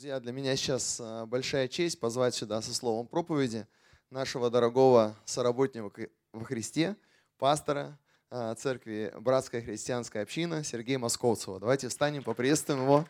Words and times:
Друзья, 0.00 0.18
для 0.18 0.32
меня 0.32 0.56
сейчас 0.56 0.98
а, 0.98 1.26
большая 1.26 1.68
честь 1.68 2.00
позвать 2.00 2.34
сюда 2.34 2.62
со 2.62 2.72
словом 2.72 3.06
проповеди 3.06 3.66
нашего 4.08 4.48
дорогого 4.48 5.14
соработника 5.26 6.08
во 6.32 6.42
Христе, 6.42 6.96
пастора 7.36 7.98
а, 8.30 8.54
церкви 8.54 9.12
Братская 9.20 9.60
христианская 9.60 10.22
община 10.22 10.64
Сергея 10.64 10.98
Московцева. 10.98 11.60
Давайте 11.60 11.88
встанем, 11.88 12.22
поприветствуем 12.22 12.80
его. 12.80 13.06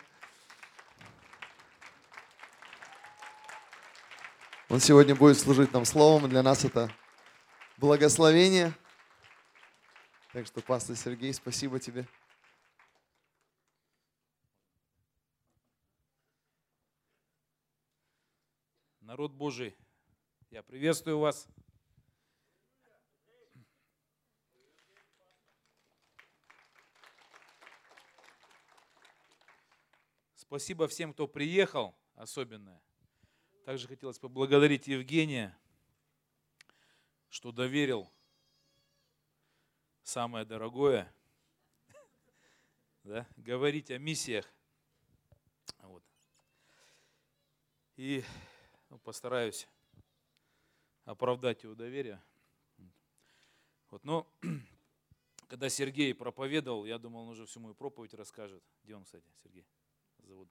Он 4.69 4.81
сегодня 4.81 5.15
будет 5.15 5.39
служить 5.39 5.73
нам 5.73 5.85
словом, 5.85 6.29
для 6.29 6.43
нас 6.43 6.65
это 6.65 6.93
благословение. 7.77 8.75
Так 10.33 10.45
что, 10.45 10.61
пастор 10.61 10.97
Сергей, 10.97 11.33
спасибо 11.35 11.79
тебе. 11.79 12.05
Народ 19.11 19.33
Божий, 19.33 19.77
я 20.51 20.63
приветствую 20.63 21.19
вас. 21.19 21.49
Спасибо 30.37 30.87
всем, 30.87 31.13
кто 31.13 31.27
приехал, 31.27 31.93
особенно. 32.15 32.81
Также 33.65 33.89
хотелось 33.89 34.21
поблагодарить 34.21 34.87
Евгения, 34.87 35.59
что 37.31 37.51
доверил 37.51 38.09
самое 40.05 40.45
дорогое, 40.45 41.13
да, 43.03 43.27
говорить 43.37 43.91
о 43.91 43.99
миссиях. 43.99 44.49
Вот. 45.81 46.05
И 47.97 48.23
постараюсь 48.99 49.69
оправдать 51.05 51.63
его 51.63 51.75
доверие. 51.75 52.23
Вот, 53.91 54.05
но 54.05 54.27
когда 55.49 55.69
Сергей 55.69 56.15
проповедовал, 56.15 56.85
я 56.85 56.99
думал, 56.99 57.23
он 57.23 57.29
уже 57.31 57.47
всю 57.47 57.61
мою 57.61 57.75
проповедь 57.75 58.15
расскажет. 58.15 58.63
Где 58.85 58.95
он, 58.95 59.05
кстати, 59.05 59.29
Сергей? 59.43 59.67
Зовут. 60.19 60.49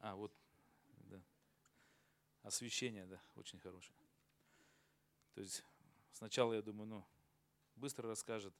А, 0.00 0.14
вот, 0.14 0.32
да. 1.10 1.22
Освещение, 2.42 3.06
да, 3.06 3.20
очень 3.36 3.58
хорошее. 3.58 3.96
То 5.34 5.40
есть 5.40 5.64
сначала 6.12 6.54
я 6.54 6.62
думаю, 6.62 6.86
ну, 6.86 7.04
быстро 7.76 8.08
расскажет. 8.08 8.54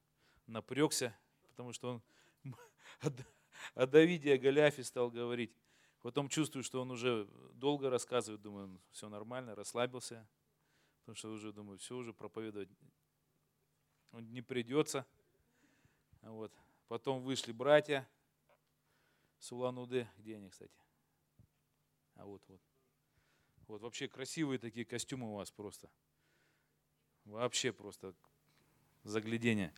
Напрягся, 0.47 1.17
потому 1.49 1.73
что 1.73 1.89
он 1.89 2.03
о 3.75 3.87
Давиде, 3.87 4.35
о 4.35 4.39
Голиафе 4.39 4.85
стал 4.85 5.11
говорить. 5.11 5.55
Потом 6.05 6.29
чувствую, 6.29 6.63
что 6.63 6.83
он 6.83 6.91
уже 6.91 7.27
долго 7.55 7.89
рассказывает, 7.89 8.43
думаю, 8.43 8.79
все 8.91 9.09
нормально, 9.09 9.55
расслабился. 9.55 10.29
Потому 11.01 11.17
что 11.17 11.31
уже 11.31 11.51
думаю, 11.51 11.79
все 11.79 11.97
уже 11.97 12.13
проповедовать 12.13 12.69
не 14.13 14.43
придется. 14.43 15.07
Вот. 16.21 16.53
Потом 16.89 17.23
вышли 17.23 17.53
братья 17.53 18.07
с 19.39 19.51
Улан-Удэ. 19.51 20.07
Где 20.19 20.37
они, 20.37 20.51
кстати? 20.51 20.79
А 22.17 22.27
вот, 22.27 22.43
вот. 22.49 22.61
Вот 23.67 23.81
вообще 23.81 24.07
красивые 24.07 24.59
такие 24.59 24.85
костюмы 24.85 25.33
у 25.33 25.37
вас 25.37 25.51
просто. 25.51 25.89
Вообще 27.25 27.73
просто 27.73 28.15
заглядение. 29.05 29.73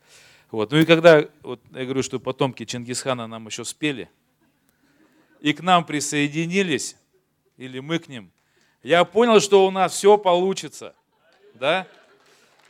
Вот. 0.50 0.72
Ну 0.72 0.78
и 0.78 0.84
когда, 0.84 1.30
вот 1.42 1.62
я 1.70 1.84
говорю, 1.84 2.02
что 2.02 2.18
потомки 2.18 2.64
Чингисхана 2.64 3.28
нам 3.28 3.46
еще 3.46 3.64
спели– 3.64 4.10
и 5.46 5.52
к 5.52 5.60
нам 5.60 5.86
присоединились, 5.86 6.96
или 7.56 7.78
мы 7.78 8.00
к 8.00 8.08
ним, 8.08 8.32
я 8.82 9.04
понял, 9.04 9.38
что 9.38 9.64
у 9.64 9.70
нас 9.70 9.92
все 9.92 10.18
получится. 10.18 10.92
Да? 11.54 11.86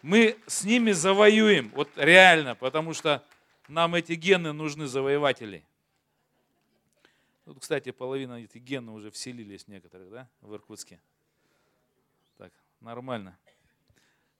Мы 0.02 0.36
с 0.46 0.62
ними 0.62 0.92
завоюем, 0.92 1.70
вот 1.70 1.88
реально, 1.96 2.54
потому 2.54 2.92
что 2.92 3.24
нам 3.66 3.94
эти 3.94 4.12
гены 4.12 4.52
нужны 4.52 4.86
завоевателей. 4.88 5.64
Тут, 7.46 7.60
кстати, 7.60 7.92
половина 7.92 8.44
этих 8.44 8.60
генов 8.60 8.96
уже 8.96 9.10
вселились 9.10 9.66
некоторых, 9.68 10.10
да, 10.10 10.28
в 10.42 10.52
Иркутске. 10.54 11.00
Так, 12.36 12.52
нормально. 12.82 13.38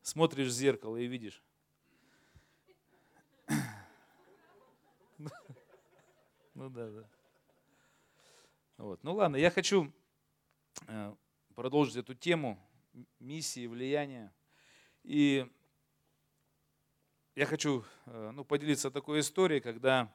Смотришь 0.02 0.48
в 0.48 0.50
зеркало 0.50 0.98
и 0.98 1.06
видишь. 1.06 1.42
Ну 6.58 6.70
да, 6.70 6.88
да. 6.88 7.04
Вот. 8.78 9.02
Ну 9.02 9.14
ладно, 9.14 9.36
я 9.36 9.50
хочу 9.50 9.90
э, 10.86 11.14
продолжить 11.54 11.96
эту 11.96 12.14
тему 12.14 12.62
миссии, 13.18 13.66
влияния. 13.66 14.30
И 15.02 15.50
я 17.34 17.46
хочу 17.46 17.84
э, 18.04 18.32
ну, 18.34 18.44
поделиться 18.44 18.90
такой 18.90 19.20
историей, 19.20 19.60
когда 19.60 20.14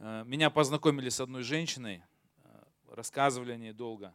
э, 0.00 0.24
меня 0.26 0.50
познакомили 0.50 1.10
с 1.10 1.20
одной 1.20 1.44
женщиной, 1.44 2.02
рассказывали 2.88 3.52
о 3.52 3.56
ней 3.56 3.72
долго, 3.72 4.12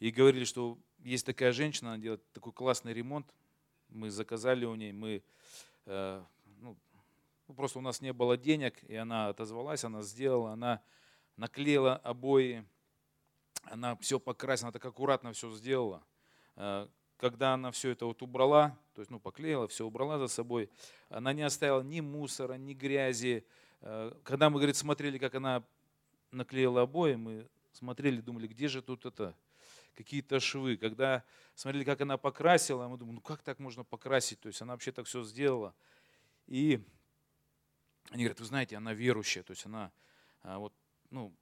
и 0.00 0.10
говорили, 0.10 0.42
что 0.44 0.76
есть 0.98 1.24
такая 1.24 1.52
женщина, 1.52 1.92
она 1.92 2.02
делает 2.02 2.32
такой 2.32 2.52
классный 2.52 2.92
ремонт, 2.92 3.32
мы 3.88 4.10
заказали 4.10 4.64
у 4.64 4.74
ней, 4.74 4.90
мы, 4.90 5.22
ну, 5.86 6.76
просто 7.54 7.78
у 7.78 7.82
нас 7.82 8.00
не 8.00 8.12
было 8.12 8.36
денег, 8.36 8.82
и 8.82 8.96
она 8.96 9.28
отозвалась, 9.28 9.84
она 9.84 10.02
сделала, 10.02 10.54
она 10.54 10.82
наклеила 11.36 11.96
обои, 11.96 12.64
она 13.64 13.96
все 13.96 14.20
покрасила, 14.20 14.68
она 14.68 14.72
так 14.72 14.84
аккуратно 14.84 15.32
все 15.32 15.50
сделала. 15.52 16.02
Э, 16.56 16.88
когда 17.16 17.54
она 17.54 17.70
все 17.70 17.90
это 17.90 18.06
вот 18.06 18.22
убрала, 18.22 18.78
то 18.94 19.00
есть 19.00 19.10
ну, 19.10 19.18
поклеила, 19.18 19.68
все 19.68 19.86
убрала 19.86 20.18
за 20.18 20.28
собой, 20.28 20.70
она 21.08 21.32
не 21.32 21.42
оставила 21.42 21.82
ни 21.82 22.00
мусора, 22.00 22.54
ни 22.54 22.74
грязи. 22.74 23.44
Э, 23.80 24.12
когда 24.24 24.50
мы, 24.50 24.56
говорит, 24.56 24.76
смотрели, 24.76 25.18
как 25.18 25.34
она 25.34 25.64
наклеила 26.30 26.82
обои, 26.82 27.14
мы 27.14 27.48
смотрели, 27.72 28.20
думали, 28.20 28.46
где 28.46 28.68
же 28.68 28.82
тут 28.82 29.06
это, 29.06 29.34
какие-то 29.94 30.40
швы. 30.40 30.76
Когда 30.76 31.24
смотрели, 31.54 31.84
как 31.84 32.00
она 32.00 32.18
покрасила, 32.18 32.88
мы 32.88 32.98
думали, 32.98 33.16
ну 33.16 33.20
как 33.20 33.42
так 33.42 33.58
можно 33.58 33.84
покрасить? 33.84 34.40
То 34.40 34.48
есть 34.48 34.60
она 34.60 34.72
вообще 34.72 34.92
так 34.92 35.06
все 35.06 35.22
сделала. 35.24 35.74
И 36.46 36.80
они 38.10 38.24
говорят, 38.24 38.40
вы 38.40 38.46
знаете, 38.46 38.76
она 38.76 38.92
верующая, 38.92 39.42
то 39.42 39.52
есть 39.52 39.64
она 39.64 39.90
а, 40.42 40.58
вот 40.58 40.74
ну, 41.14 41.32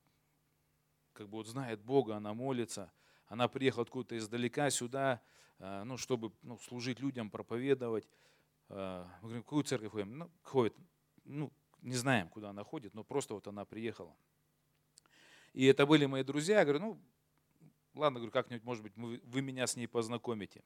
как 1.14 1.28
бы 1.28 1.38
вот 1.38 1.46
знает 1.46 1.80
Бога, 1.80 2.16
она 2.16 2.34
молится, 2.34 2.92
она 3.26 3.48
приехала 3.48 3.82
откуда-то 3.82 4.16
издалека 4.18 4.68
сюда, 4.70 5.22
э, 5.58 5.82
ну, 5.84 5.96
чтобы 5.96 6.32
ну, 6.42 6.58
служить 6.58 7.00
людям, 7.00 7.30
проповедовать. 7.30 8.06
Э, 8.68 9.06
мы 9.22 9.28
говорим, 9.28 9.42
какую 9.42 9.64
церковь 9.64 9.90
ходим? 9.92 10.18
Ну, 10.18 10.30
ходит, 10.42 10.76
ну, 11.24 11.50
не 11.80 11.96
знаем, 11.96 12.28
куда 12.28 12.50
она 12.50 12.64
ходит, 12.64 12.92
но 12.94 13.02
просто 13.02 13.32
вот 13.32 13.48
она 13.48 13.64
приехала. 13.64 14.14
И 15.54 15.64
это 15.64 15.86
были 15.86 16.04
мои 16.06 16.22
друзья. 16.22 16.58
Я 16.58 16.64
говорю, 16.64 16.80
ну, 16.80 17.02
ладно, 17.94 18.20
говорю, 18.20 18.32
как-нибудь, 18.32 18.64
может 18.64 18.82
быть, 18.82 18.92
вы 18.96 19.40
меня 19.40 19.66
с 19.66 19.74
ней 19.74 19.86
познакомите. 19.86 20.62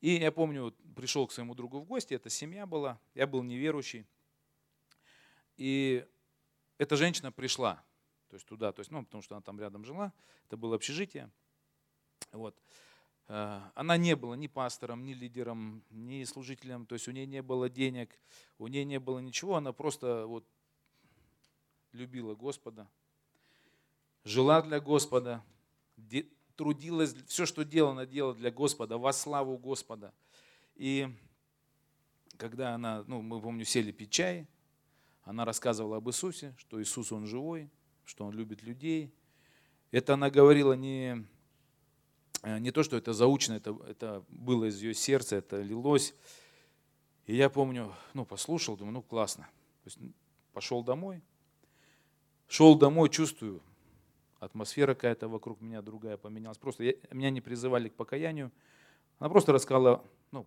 И 0.00 0.14
я 0.14 0.32
помню, 0.32 0.74
пришел 0.96 1.26
к 1.26 1.32
своему 1.32 1.54
другу 1.54 1.80
в 1.80 1.84
гости, 1.84 2.14
это 2.14 2.30
семья 2.30 2.64
была, 2.64 2.98
я 3.14 3.26
был 3.26 3.42
неверующий. 3.42 4.06
И 5.58 6.06
эта 6.80 6.96
женщина 6.96 7.30
пришла, 7.30 7.74
то 8.28 8.36
есть 8.36 8.46
туда, 8.46 8.72
то 8.72 8.80
есть, 8.80 8.90
ну, 8.90 9.04
потому 9.04 9.20
что 9.20 9.34
она 9.34 9.42
там 9.42 9.60
рядом 9.60 9.84
жила, 9.84 10.14
это 10.46 10.56
было 10.56 10.76
общежитие. 10.76 11.30
Вот. 12.32 12.56
Э, 13.28 13.60
она 13.74 13.98
не 13.98 14.16
была 14.16 14.34
ни 14.34 14.46
пастором, 14.46 15.04
ни 15.04 15.12
лидером, 15.12 15.84
ни 15.90 16.24
служителем, 16.24 16.86
то 16.86 16.94
есть 16.94 17.06
у 17.06 17.10
нее 17.10 17.26
не 17.26 17.42
было 17.42 17.68
денег, 17.68 18.18
у 18.56 18.66
нее 18.66 18.86
не 18.86 18.98
было 18.98 19.18
ничего, 19.18 19.56
она 19.56 19.74
просто 19.74 20.24
вот 20.26 20.46
любила 21.92 22.34
Господа, 22.34 22.88
жила 24.24 24.62
для 24.62 24.80
Господа, 24.80 25.44
трудилась, 26.56 27.14
все, 27.26 27.44
что 27.44 27.62
делала, 27.62 28.06
делала 28.06 28.34
для 28.34 28.50
Господа, 28.50 28.96
во 28.96 29.12
славу 29.12 29.58
Господа. 29.58 30.14
И 30.76 31.14
когда 32.38 32.74
она, 32.74 33.04
ну, 33.06 33.20
мы, 33.20 33.38
помню, 33.38 33.66
сели 33.66 33.92
пить 33.92 34.12
чай, 34.12 34.46
она 35.30 35.44
рассказывала 35.44 35.98
об 35.98 36.08
Иисусе, 36.08 36.56
что 36.58 36.82
Иисус, 36.82 37.12
Он 37.12 37.24
живой, 37.24 37.70
что 38.04 38.26
Он 38.26 38.34
любит 38.34 38.64
людей. 38.64 39.14
Это 39.92 40.14
она 40.14 40.28
говорила 40.28 40.72
не, 40.72 41.24
э, 42.42 42.58
не 42.58 42.72
то, 42.72 42.82
что 42.82 42.96
это 42.96 43.12
заучено, 43.12 43.54
это, 43.54 43.78
это 43.86 44.24
было 44.28 44.64
из 44.64 44.82
ее 44.82 44.92
сердца, 44.92 45.36
это 45.36 45.62
лилось. 45.62 46.14
И 47.26 47.36
я 47.36 47.48
помню, 47.48 47.94
ну, 48.12 48.24
послушал, 48.24 48.76
думаю, 48.76 48.94
ну, 48.94 49.02
классно. 49.02 49.44
То 49.84 49.90
есть 49.90 49.98
пошел 50.52 50.82
домой, 50.82 51.22
шел 52.48 52.76
домой, 52.76 53.08
чувствую, 53.08 53.62
атмосфера 54.40 54.94
какая-то 54.94 55.28
вокруг 55.28 55.60
меня 55.60 55.80
другая 55.80 56.16
поменялась. 56.16 56.58
Просто 56.58 56.82
я, 56.82 56.94
меня 57.12 57.30
не 57.30 57.40
призывали 57.40 57.88
к 57.88 57.94
покаянию. 57.94 58.50
Она 59.20 59.30
просто 59.30 59.52
рассказала 59.52 60.04
ну, 60.32 60.44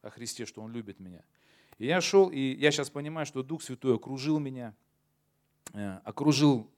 о 0.00 0.08
Христе, 0.08 0.46
что 0.46 0.62
Он 0.62 0.72
любит 0.72 1.00
меня. 1.00 1.22
И 1.82 1.86
я 1.86 2.00
шел, 2.00 2.30
и 2.30 2.38
я 2.38 2.70
сейчас 2.70 2.90
понимаю, 2.90 3.26
что 3.26 3.42
Дух 3.42 3.60
Святой 3.60 3.96
окружил 3.96 4.38
меня, 4.38 4.72
э, 5.72 5.98
окружил 6.04 6.70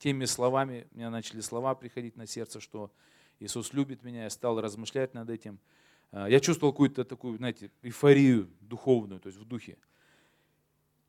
теми 0.00 0.24
словами, 0.24 0.88
у 0.90 0.96
меня 0.96 1.08
начали 1.08 1.40
слова 1.40 1.76
приходить 1.76 2.16
на 2.16 2.26
сердце, 2.26 2.58
что 2.58 2.90
Иисус 3.38 3.72
любит 3.72 4.02
меня, 4.02 4.24
я 4.24 4.30
стал 4.30 4.60
размышлять 4.60 5.14
над 5.14 5.30
этим. 5.30 5.60
А, 6.10 6.28
я 6.28 6.40
чувствовал 6.40 6.72
какую-то 6.72 7.04
такую, 7.04 7.36
знаете, 7.36 7.70
эйфорию 7.82 8.50
духовную, 8.58 9.20
то 9.20 9.28
есть 9.28 9.38
в 9.38 9.44
духе. 9.44 9.78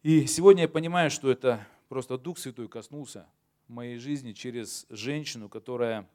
И 0.04 0.28
сегодня 0.28 0.62
я 0.62 0.70
понимаю, 0.70 1.10
что 1.10 1.32
это 1.32 1.68
просто 1.88 2.16
Дух 2.16 2.38
Святой 2.38 2.68
коснулся 2.68 3.26
моей 3.68 3.98
жизни 3.98 4.34
через 4.34 4.86
женщину, 4.92 5.50
которая, 5.50 6.08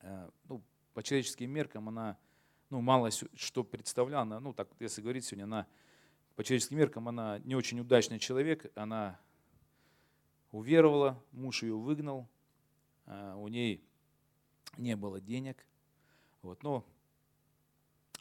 э, 0.00 0.30
ну, 0.48 0.62
по 0.94 1.04
человеческим 1.04 1.48
меркам, 1.48 1.88
она 1.88 2.18
ну, 2.70 2.80
мало 2.80 3.10
что 3.10 3.64
представляла. 3.64 4.38
ну, 4.38 4.52
так, 4.52 4.68
если 4.78 5.02
говорить 5.02 5.24
сегодня, 5.24 5.44
она 5.44 5.66
по 6.36 6.44
человеческим 6.44 6.78
меркам, 6.78 7.08
она 7.08 7.38
не 7.40 7.54
очень 7.54 7.80
удачный 7.80 8.18
человек, 8.18 8.70
она 8.76 9.20
уверовала, 10.52 11.22
муж 11.32 11.62
ее 11.62 11.76
выгнал, 11.76 12.28
а 13.06 13.36
у 13.36 13.48
ней 13.48 13.84
не 14.78 14.96
было 14.96 15.20
денег, 15.20 15.66
вот, 16.42 16.62
но 16.62 16.86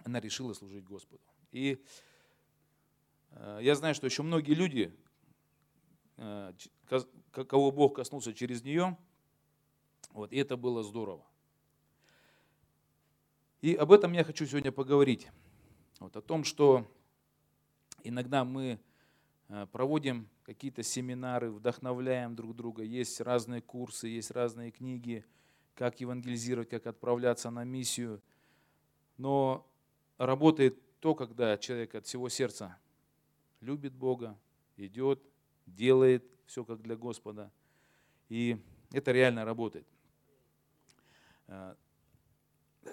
она 0.03 0.19
решила 0.19 0.53
служить 0.53 0.83
Господу. 0.83 1.21
И 1.51 1.83
э, 3.31 3.59
я 3.61 3.75
знаю, 3.75 3.95
что 3.95 4.05
еще 4.05 4.23
многие 4.23 4.53
люди, 4.53 4.93
э, 6.17 6.53
кого 7.31 7.71
Бог 7.71 7.95
коснулся 7.97 8.33
через 8.33 8.63
нее, 8.63 8.97
вот, 10.11 10.33
и 10.33 10.37
это 10.37 10.57
было 10.57 10.83
здорово. 10.83 11.25
И 13.61 13.75
об 13.75 13.91
этом 13.91 14.13
я 14.13 14.23
хочу 14.23 14.45
сегодня 14.45 14.71
поговорить. 14.71 15.27
Вот, 15.99 16.15
о 16.15 16.21
том, 16.21 16.45
что 16.45 16.89
иногда 18.03 18.45
мы 18.45 18.79
э, 19.49 19.67
проводим 19.73 20.29
какие-то 20.43 20.81
семинары, 20.81 21.51
вдохновляем 21.51 22.37
друг 22.37 22.55
друга, 22.55 22.83
есть 22.83 23.19
разные 23.19 23.61
курсы, 23.61 24.07
есть 24.07 24.31
разные 24.31 24.71
книги, 24.71 25.25
как 25.75 25.99
евангелизировать, 25.99 26.69
как 26.69 26.87
отправляться 26.87 27.49
на 27.49 27.65
миссию. 27.65 28.21
Но 29.17 29.69
работает 30.17 30.79
то, 31.01 31.13
когда 31.13 31.57
человек 31.57 31.95
от 31.95 32.05
всего 32.05 32.29
сердца 32.29 32.77
любит 33.59 33.93
Бога, 33.93 34.37
идет, 34.77 35.21
делает 35.65 36.23
все 36.45 36.63
как 36.63 36.81
для 36.81 36.95
Господа. 36.95 37.51
И 38.29 38.57
это 38.93 39.11
реально 39.11 39.43
работает. 39.43 39.85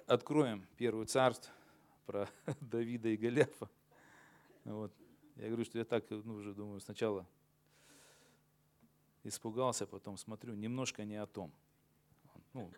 Откроем 0.06 0.66
первую 0.76 1.06
царство 1.06 1.52
про 2.06 2.28
Давида 2.60 3.08
и 3.08 3.16
Голиафа. 3.16 3.68
Вот. 4.64 4.92
Я 5.36 5.48
говорю, 5.48 5.64
что 5.64 5.78
я 5.78 5.84
так 5.84 6.04
ну, 6.10 6.34
уже 6.34 6.54
думаю 6.54 6.80
сначала 6.80 7.26
испугался, 9.22 9.86
потом 9.86 10.16
смотрю, 10.16 10.54
немножко 10.54 11.04
не 11.04 11.16
о 11.16 11.26
том. 11.26 11.52
Ну, 12.52 12.70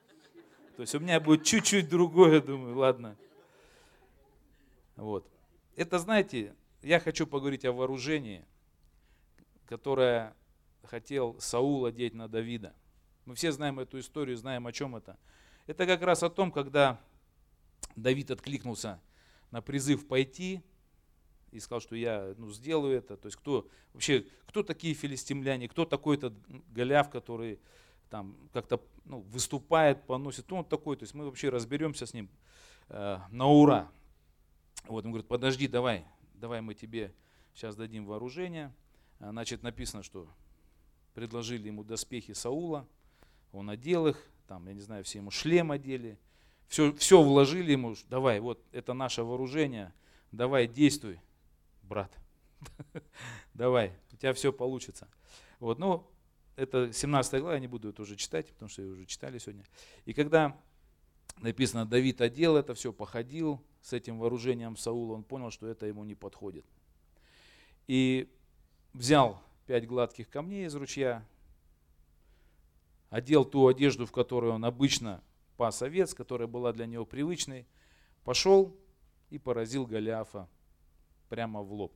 то 0.76 0.82
есть 0.82 0.94
у 0.94 1.00
меня 1.00 1.20
будет 1.20 1.44
чуть-чуть 1.44 1.88
другое, 1.88 2.40
думаю, 2.40 2.76
ладно. 2.76 3.16
Вот. 4.96 5.28
Это, 5.76 5.99
знаете, 5.99 6.55
я 6.82 7.00
хочу 7.00 7.26
поговорить 7.26 7.64
о 7.64 7.72
вооружении, 7.72 8.44
которое 9.66 10.34
хотел 10.84 11.38
Саул 11.40 11.84
одеть 11.84 12.14
на 12.14 12.28
Давида. 12.28 12.75
Мы 13.25 13.34
все 13.34 13.52
знаем 13.52 13.78
эту 13.78 13.99
историю, 13.99 14.37
знаем 14.37 14.66
о 14.66 14.72
чем 14.72 14.96
это. 14.96 15.19
Это 15.69 15.87
как 15.87 16.00
раз 16.00 16.23
о 16.23 16.31
том, 16.31 16.50
когда 16.50 16.99
Давид 17.94 18.31
откликнулся 18.31 19.03
на 19.50 19.61
призыв 19.61 20.09
пойти 20.09 20.62
и 21.50 21.61
сказал, 21.61 21.82
что 21.82 21.94
я 21.94 22.35
ну, 22.38 22.50
сделаю 22.50 22.97
это. 22.97 23.19
То 23.19 23.26
есть 23.26 23.37
кто 23.37 23.69
вообще, 23.93 24.25
кто 24.47 24.62
такие 24.62 24.94
филистимляне, 24.94 25.69
кто 25.69 25.85
такой 25.85 26.17
этот 26.17 26.32
Голиаф, 26.73 27.11
который 27.11 27.61
там 28.09 28.35
как-то 28.55 28.81
ну, 29.05 29.20
выступает, 29.20 30.06
поносит, 30.06 30.47
кто 30.47 30.56
он 30.56 30.65
такой. 30.65 30.97
То 30.97 31.03
есть 31.03 31.12
мы 31.12 31.26
вообще 31.26 31.50
разберемся 31.50 32.06
с 32.06 32.15
ним 32.15 32.31
э, 32.88 33.19
на 33.31 33.47
ура. 33.47 33.93
Вот 34.87 35.05
он 35.05 35.11
говорит, 35.11 35.29
подожди, 35.29 35.69
давай, 35.69 36.06
давай 36.32 36.62
мы 36.62 36.75
тебе 36.75 37.12
сейчас 37.53 37.76
дадим 37.76 38.06
вооружение. 38.06 38.75
А, 39.20 39.32
значит, 39.32 39.62
написано, 39.62 40.03
что 40.03 40.31
предложили 41.12 41.67
ему 41.67 41.85
доспехи 41.85 42.32
Саула, 42.32 42.88
он 43.53 43.69
одел 43.69 44.06
их, 44.06 44.31
там, 44.49 44.67
я 44.67 44.75
не 44.75 44.81
знаю, 44.81 45.05
все 45.05 45.19
ему 45.19 45.31
шлем 45.31 45.71
одели, 45.71 46.19
все, 46.67 46.93
все 46.95 47.23
вложили 47.23 47.73
ему, 47.73 47.95
давай, 48.09 48.41
вот 48.41 48.65
это 48.73 48.95
наше 48.95 49.23
вооружение, 49.23 49.93
давай, 50.33 50.67
действуй, 50.67 51.21
брат, 51.83 52.11
давай, 53.55 53.93
у 54.12 54.17
тебя 54.17 54.33
все 54.33 54.53
получится. 54.53 55.06
Вот, 55.61 55.79
ну, 55.79 56.06
это 56.56 56.93
17 56.93 57.41
глава, 57.41 57.55
я 57.55 57.61
не 57.61 57.69
буду 57.69 57.91
это 57.91 58.03
уже 58.03 58.17
читать, 58.17 58.49
потому 58.49 58.69
что 58.69 58.83
ее 58.83 58.89
уже 58.91 59.05
читали 59.05 59.39
сегодня. 59.39 59.65
И 60.06 60.15
когда 60.15 60.59
написано, 61.41 61.87
Давид 61.87 62.21
одел 62.21 62.56
это 62.56 62.75
все, 62.75 62.93
походил 62.93 63.62
с 63.83 63.93
этим 63.93 64.19
вооружением 64.19 64.77
Саула, 64.77 65.15
он 65.15 65.25
понял, 65.25 65.51
что 65.51 65.67
это 65.67 65.87
ему 65.87 66.05
не 66.05 66.15
подходит. 66.15 66.65
И 67.87 68.33
взял 68.93 69.41
пять 69.67 69.87
гладких 69.87 70.29
камней 70.29 70.67
из 70.67 70.75
ручья, 70.75 71.25
одел 73.10 73.44
ту 73.44 73.66
одежду, 73.69 74.06
в 74.06 74.12
которой 74.12 74.52
он 74.52 74.64
обычно 74.64 75.22
пас 75.56 75.82
овец, 75.82 76.14
которая 76.14 76.46
была 76.49 76.72
для 76.72 76.87
него 76.87 77.05
привычной, 77.05 77.66
пошел 78.25 78.76
и 79.31 79.38
поразил 79.38 79.87
Голиафа 79.87 80.49
прямо 81.28 81.62
в 81.62 81.72
лоб. 81.72 81.93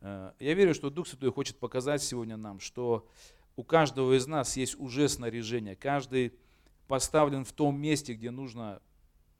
Э, 0.00 0.32
я 0.38 0.54
верю, 0.54 0.74
что 0.74 0.90
Дух 0.90 1.06
Святой 1.06 1.30
хочет 1.30 1.58
показать 1.58 2.02
сегодня 2.02 2.36
нам, 2.36 2.60
что 2.60 3.06
у 3.56 3.64
каждого 3.64 4.16
из 4.16 4.26
нас 4.26 4.56
есть 4.56 4.78
уже 4.78 5.08
снаряжение, 5.08 5.76
каждый 5.76 6.32
поставлен 6.88 7.44
в 7.44 7.52
том 7.52 7.78
месте, 7.78 8.14
где 8.14 8.30
нужно 8.30 8.80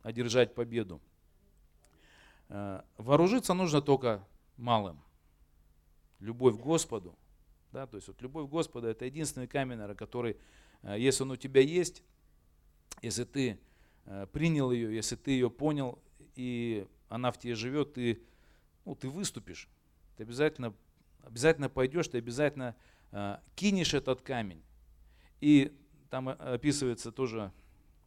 одержать 0.03 0.55
победу. 0.55 1.01
Э, 2.49 2.83
вооружиться 2.99 3.55
нужно 3.55 3.81
только 3.81 4.25
малым. 4.57 5.01
Любовь 6.19 6.57
к 6.57 6.61
Господу, 6.61 7.17
да, 7.73 7.87
то 7.87 7.97
есть 7.97 8.09
вот 8.09 8.21
любовь 8.21 8.49
Господа 8.51 8.89
это 8.89 9.05
единственный 9.05 9.47
камень, 9.47 9.95
который, 9.95 10.37
э, 10.83 10.97
если 10.99 11.23
он 11.23 11.33
у 11.33 11.37
тебя 11.37 11.61
есть, 11.61 12.03
если 13.03 13.25
ты 13.25 13.61
э, 14.07 14.27
принял 14.33 14.73
ее, 14.73 14.95
если 14.95 15.17
ты 15.17 15.33
ее 15.33 15.51
понял, 15.51 16.03
и 16.35 16.87
она 17.09 17.31
в 17.31 17.39
тебе 17.39 17.55
живет, 17.55 17.95
ты, 17.95 18.23
ну, 18.85 18.95
ты 18.95 19.09
выступишь. 19.09 19.69
Ты 20.17 20.25
обязательно, 20.25 20.75
обязательно 21.23 21.69
пойдешь, 21.69 22.09
ты 22.09 22.19
обязательно 22.19 22.75
э, 23.13 23.39
кинешь 23.55 23.95
этот 23.95 24.21
камень. 24.23 24.63
И 25.41 25.77
там 26.11 26.29
описывается 26.29 27.13
тоже 27.13 27.53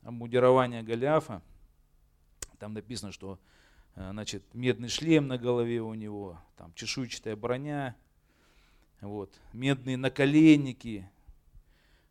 обмундирование 0.01 0.83
Голиафа. 0.83 1.41
Там 2.59 2.73
написано, 2.73 3.11
что 3.11 3.39
значит, 3.95 4.43
медный 4.53 4.89
шлем 4.89 5.27
на 5.27 5.37
голове 5.37 5.81
у 5.81 5.93
него, 5.93 6.39
там 6.57 6.73
чешуйчатая 6.73 7.35
броня, 7.35 7.95
вот, 9.07 9.33
медные 9.53 9.97
наколенники. 9.97 11.09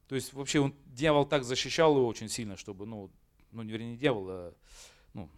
То 0.09 0.15
есть 0.15 0.33
вообще 0.33 0.61
он, 0.61 0.75
дьявол 0.87 1.27
так 1.27 1.45
защищал 1.45 1.97
его 1.97 2.07
очень 2.07 2.29
сильно, 2.29 2.57
чтобы, 2.57 2.87
ну, 2.87 3.11
ну 3.51 3.63
вернее 3.63 3.93
не 3.93 3.97
дьявол, 3.97 4.27
а 4.29 4.55
ну, 5.15 5.29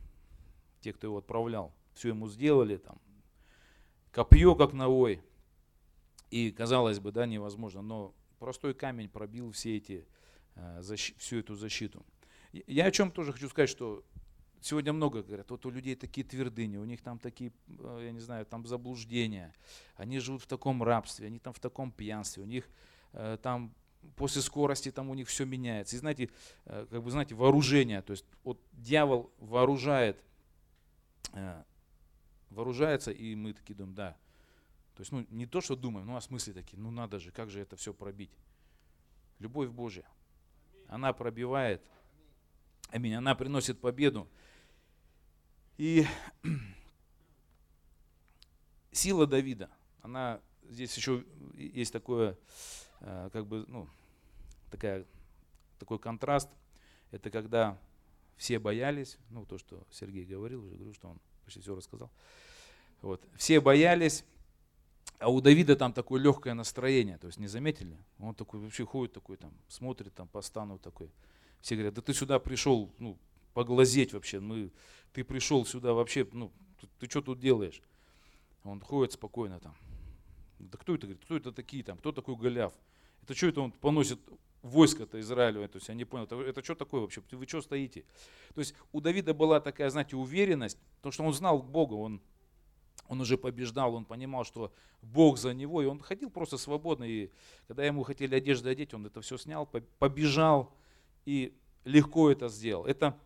те, 0.80 0.92
кто 0.92 1.06
его 1.06 1.18
отправлял, 1.18 1.72
все 1.94 2.08
ему 2.08 2.28
сделали, 2.28 2.76
там, 2.76 2.98
копье 4.10 4.54
как 4.54 4.72
навой. 4.72 5.20
И 6.30 6.50
казалось 6.50 6.98
бы, 6.98 7.12
да, 7.12 7.26
невозможно, 7.26 7.82
но 7.82 8.14
простой 8.38 8.74
камень 8.74 9.08
пробил 9.08 9.52
все 9.52 9.76
эти, 9.76 10.04
э, 10.56 10.82
защ, 10.82 11.14
всю 11.18 11.38
эту 11.38 11.54
защиту. 11.54 12.04
Я 12.52 12.86
о 12.86 12.90
чем 12.90 13.10
тоже 13.10 13.32
хочу 13.32 13.48
сказать, 13.48 13.70
что 13.70 14.04
Сегодня 14.64 14.94
много 14.94 15.22
говорят, 15.22 15.50
вот 15.50 15.66
у 15.66 15.70
людей 15.70 15.94
такие 15.94 16.26
твердыни, 16.26 16.78
у 16.78 16.86
них 16.86 17.02
там 17.02 17.18
такие, 17.18 17.52
э, 17.68 18.04
я 18.06 18.12
не 18.12 18.20
знаю, 18.20 18.46
там 18.46 18.66
заблуждения, 18.66 19.52
они 19.94 20.18
живут 20.20 20.40
в 20.40 20.46
таком 20.46 20.82
рабстве, 20.82 21.26
они 21.26 21.38
там 21.38 21.52
в 21.52 21.60
таком 21.60 21.92
пьянстве, 21.92 22.42
у 22.42 22.46
них 22.46 22.66
э, 23.12 23.36
там 23.42 23.74
после 24.16 24.40
скорости 24.40 24.90
там 24.90 25.10
у 25.10 25.14
них 25.14 25.28
все 25.28 25.44
меняется. 25.44 25.96
И 25.96 25.98
знаете, 25.98 26.30
э, 26.64 26.86
как 26.88 27.02
бы 27.02 27.10
знаете, 27.10 27.34
вооружение, 27.34 28.00
то 28.00 28.12
есть 28.12 28.24
вот 28.42 28.58
дьявол 28.72 29.30
вооружает, 29.36 30.24
вооружается, 32.48 33.10
и 33.10 33.34
мы 33.34 33.52
такие 33.52 33.74
думаем, 33.74 33.94
да. 33.94 34.16
То 34.94 35.02
есть, 35.02 35.12
ну, 35.12 35.26
не 35.28 35.44
то, 35.44 35.60
что 35.60 35.76
думаем, 35.76 36.06
ну, 36.06 36.16
а 36.16 36.22
смысле 36.22 36.54
такие, 36.54 36.78
ну, 36.78 36.90
надо 36.90 37.18
же, 37.18 37.32
как 37.32 37.50
же 37.50 37.60
это 37.60 37.76
все 37.76 37.92
пробить. 37.92 38.30
Любовь 39.40 39.68
Божья, 39.68 40.06
она 40.88 41.12
пробивает, 41.12 41.82
аминь, 42.88 43.14
она 43.14 43.34
приносит 43.34 43.78
победу. 43.78 44.26
И 45.76 46.06
сила 48.92 49.26
Давида, 49.26 49.70
она 50.02 50.40
здесь 50.70 50.96
еще 50.96 51.24
есть 51.54 51.92
такое, 51.92 52.36
э, 53.00 53.30
как 53.32 53.46
бы, 53.46 53.64
ну, 53.68 53.88
такая, 54.70 55.04
такой 55.78 55.98
контраст. 55.98 56.48
Это 57.10 57.30
когда 57.30 57.78
все 58.36 58.58
боялись, 58.58 59.18
ну, 59.30 59.46
то, 59.46 59.58
что 59.58 59.84
Сергей 59.90 60.24
говорил, 60.24 60.64
уже 60.64 60.76
говорю, 60.76 60.94
что 60.94 61.08
он 61.08 61.20
почти 61.44 61.60
все 61.60 61.74
рассказал. 61.74 62.10
Вот. 63.02 63.22
Все 63.36 63.60
боялись, 63.60 64.24
А 65.18 65.28
у 65.28 65.40
Давида 65.40 65.76
там 65.76 65.92
такое 65.92 66.20
легкое 66.20 66.54
настроение, 66.54 67.18
то 67.18 67.26
есть 67.26 67.38
не 67.38 67.46
заметили? 67.46 67.96
Он 68.18 68.34
такой 68.34 68.60
вообще 68.60 68.84
ходит 68.84 69.14
такой 69.14 69.36
там, 69.36 69.52
смотрит 69.68 70.14
там 70.14 70.28
по 70.28 70.42
стану 70.42 70.78
такой. 70.78 71.10
Все 71.60 71.76
говорят, 71.76 71.94
да 71.94 72.02
ты 72.02 72.12
сюда 72.12 72.38
пришел, 72.38 72.92
ну, 72.98 73.16
поглазеть 73.54 74.12
вообще, 74.12 74.40
мы, 74.40 74.70
ты 75.12 75.24
пришел 75.24 75.64
сюда 75.64 75.94
вообще, 75.94 76.26
ну, 76.32 76.52
ты, 76.80 76.88
ты 76.98 77.10
что 77.10 77.22
тут 77.22 77.38
делаешь? 77.38 77.80
Он 78.64 78.80
ходит 78.80 79.12
спокойно 79.12 79.60
там. 79.60 79.74
Да 80.58 80.78
кто 80.78 80.94
это, 80.94 81.06
говорит, 81.06 81.24
кто 81.24 81.36
это 81.36 81.52
такие 81.52 81.82
там, 81.82 81.98
кто 81.98 82.12
такой 82.12 82.36
Голиаф? 82.36 82.72
Это 83.22 83.34
что 83.34 83.46
это 83.46 83.60
он 83.60 83.72
поносит 83.72 84.18
войско-то 84.62 85.20
Израилю? 85.20 85.66
То 85.68 85.76
есть 85.76 85.88
я 85.88 85.94
не 85.94 86.04
понял, 86.04 86.24
это, 86.24 86.40
это 86.40 86.62
что 86.62 86.74
такое 86.74 87.00
вообще, 87.00 87.22
вы 87.30 87.46
что 87.46 87.62
стоите? 87.62 88.04
То 88.54 88.60
есть 88.60 88.74
у 88.92 89.00
Давида 89.00 89.34
была 89.34 89.60
такая, 89.60 89.90
знаете, 89.90 90.16
уверенность, 90.16 90.78
потому 90.96 91.12
что 91.12 91.24
он 91.24 91.32
знал 91.32 91.62
Бога, 91.62 91.94
он 91.94 92.20
он 93.08 93.20
уже 93.20 93.36
побеждал, 93.36 93.94
он 93.94 94.04
понимал, 94.04 94.44
что 94.44 94.72
Бог 95.02 95.38
за 95.38 95.52
него, 95.52 95.82
и 95.82 95.86
он 95.86 96.00
ходил 96.00 96.30
просто 96.30 96.56
свободно. 96.56 97.04
И 97.04 97.30
когда 97.68 97.84
ему 97.84 98.02
хотели 98.02 98.34
одежды 98.34 98.70
одеть, 98.70 98.94
он 98.94 99.04
это 99.06 99.20
все 99.20 99.36
снял, 99.36 99.66
побежал 99.98 100.72
и 101.26 101.54
легко 101.84 102.30
это 102.30 102.48
сделал. 102.48 102.86
Это, 102.86 103.18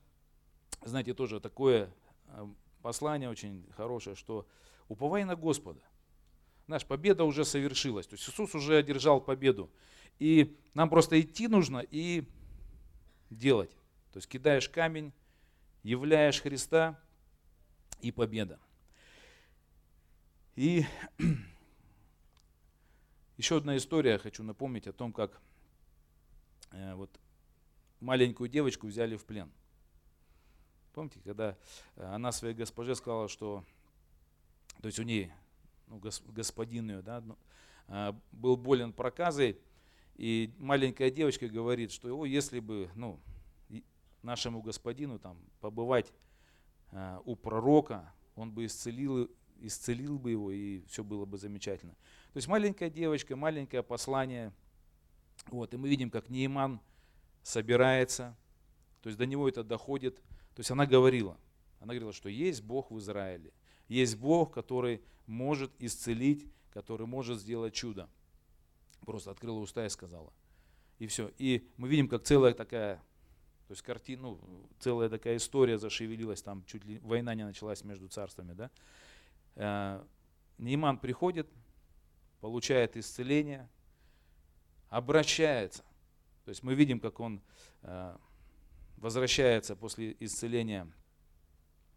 знаете, 0.84 1.14
тоже 1.14 1.40
такое 1.40 1.90
э, 2.26 2.46
послание 2.82 3.28
очень 3.28 3.66
хорошее, 3.76 4.16
что 4.16 4.46
уповай 4.88 5.24
на 5.24 5.36
Господа. 5.36 5.80
Наша 6.66 6.86
победа 6.86 7.24
уже 7.24 7.44
совершилась. 7.44 8.06
То 8.06 8.14
есть 8.14 8.28
Иисус 8.28 8.54
уже 8.54 8.76
одержал 8.76 9.20
победу. 9.20 9.70
И 10.18 10.56
нам 10.74 10.90
просто 10.90 11.20
идти 11.20 11.48
нужно 11.48 11.78
и 11.78 12.24
делать. 13.30 13.70
То 14.12 14.18
есть 14.18 14.28
кидаешь 14.28 14.68
камень, 14.68 15.12
являешь 15.82 16.40
Христа 16.40 17.00
и 18.00 18.12
победа. 18.12 18.58
И 20.56 20.84
еще 23.36 23.58
одна 23.58 23.76
история, 23.76 24.18
хочу 24.18 24.42
напомнить 24.42 24.86
о 24.86 24.92
том, 24.92 25.12
как 25.12 25.40
э, 26.72 26.94
вот 26.94 27.10
маленькую 28.00 28.48
девочку 28.48 28.86
взяли 28.86 29.16
в 29.16 29.24
плен. 29.24 29.50
Помните, 30.98 31.20
когда 31.22 31.56
э, 31.94 32.04
она 32.06 32.32
своей 32.32 32.56
госпоже 32.56 32.96
сказала, 32.96 33.28
что, 33.28 33.64
то 34.82 34.86
есть 34.86 34.98
у 34.98 35.04
ней, 35.04 35.30
ну, 35.86 36.02
господин 36.26 36.90
ее, 36.90 37.02
да, 37.02 37.20
ну, 37.20 37.38
э, 37.86 38.12
был 38.32 38.56
болен 38.56 38.92
проказой, 38.92 39.60
и 40.16 40.52
маленькая 40.58 41.12
девочка 41.12 41.46
говорит, 41.46 41.92
что 41.92 42.18
о, 42.18 42.24
если 42.24 42.58
бы, 42.58 42.90
ну, 42.96 43.20
нашему 44.22 44.60
господину 44.60 45.20
там 45.20 45.38
побывать 45.60 46.12
у 47.24 47.36
пророка, 47.36 48.12
он 48.34 48.50
бы 48.50 48.66
исцелил 48.66 49.30
исцелил 49.60 50.18
бы 50.18 50.32
его, 50.32 50.50
и 50.50 50.80
все 50.88 51.04
было 51.04 51.26
бы 51.26 51.38
замечательно. 51.38 51.92
То 52.32 52.38
есть 52.38 52.48
маленькая 52.48 52.90
девочка, 52.90 53.36
маленькое 53.36 53.84
послание. 53.84 54.52
Вот, 55.46 55.72
и 55.74 55.76
мы 55.76 55.88
видим, 55.88 56.10
как 56.10 56.28
Нейман 56.28 56.80
собирается, 57.44 58.36
то 59.02 59.08
есть 59.08 59.18
до 59.18 59.26
него 59.26 59.48
это 59.48 59.62
доходит. 59.62 60.16
То 60.54 60.60
есть 60.60 60.70
она 60.70 60.86
говорила, 60.86 61.38
она 61.80 61.92
говорила, 61.92 62.12
что 62.12 62.28
есть 62.28 62.62
Бог 62.62 62.90
в 62.90 62.98
Израиле, 62.98 63.52
есть 63.88 64.16
Бог, 64.16 64.52
который 64.52 65.02
может 65.26 65.70
исцелить, 65.78 66.46
который 66.72 67.06
может 67.06 67.38
сделать 67.40 67.74
чудо. 67.74 68.08
Просто 69.04 69.30
открыла 69.30 69.58
уста 69.58 69.86
и 69.86 69.88
сказала. 69.88 70.32
И 70.98 71.06
все. 71.06 71.30
И 71.38 71.68
мы 71.76 71.88
видим, 71.88 72.08
как 72.08 72.24
целая 72.24 72.52
такая, 72.52 72.96
то 73.66 73.72
есть 73.72 73.82
картина, 73.82 74.22
ну, 74.22 74.68
целая 74.80 75.08
такая 75.08 75.36
история 75.36 75.78
зашевелилась, 75.78 76.42
там 76.42 76.64
чуть 76.64 76.84
ли 76.84 76.98
война 76.98 77.34
не 77.34 77.44
началась 77.44 77.84
между 77.84 78.08
царствами, 78.08 78.52
да. 78.52 78.70
Э, 79.54 80.04
Нейман 80.58 80.98
приходит, 80.98 81.48
получает 82.40 82.96
исцеление, 82.96 83.68
обращается. 84.88 85.84
То 86.44 86.50
есть 86.50 86.62
мы 86.62 86.74
видим, 86.74 86.98
как 86.98 87.20
он 87.20 87.40
э, 87.82 88.16
возвращается 89.00 89.76
после 89.76 90.16
исцеления 90.20 90.90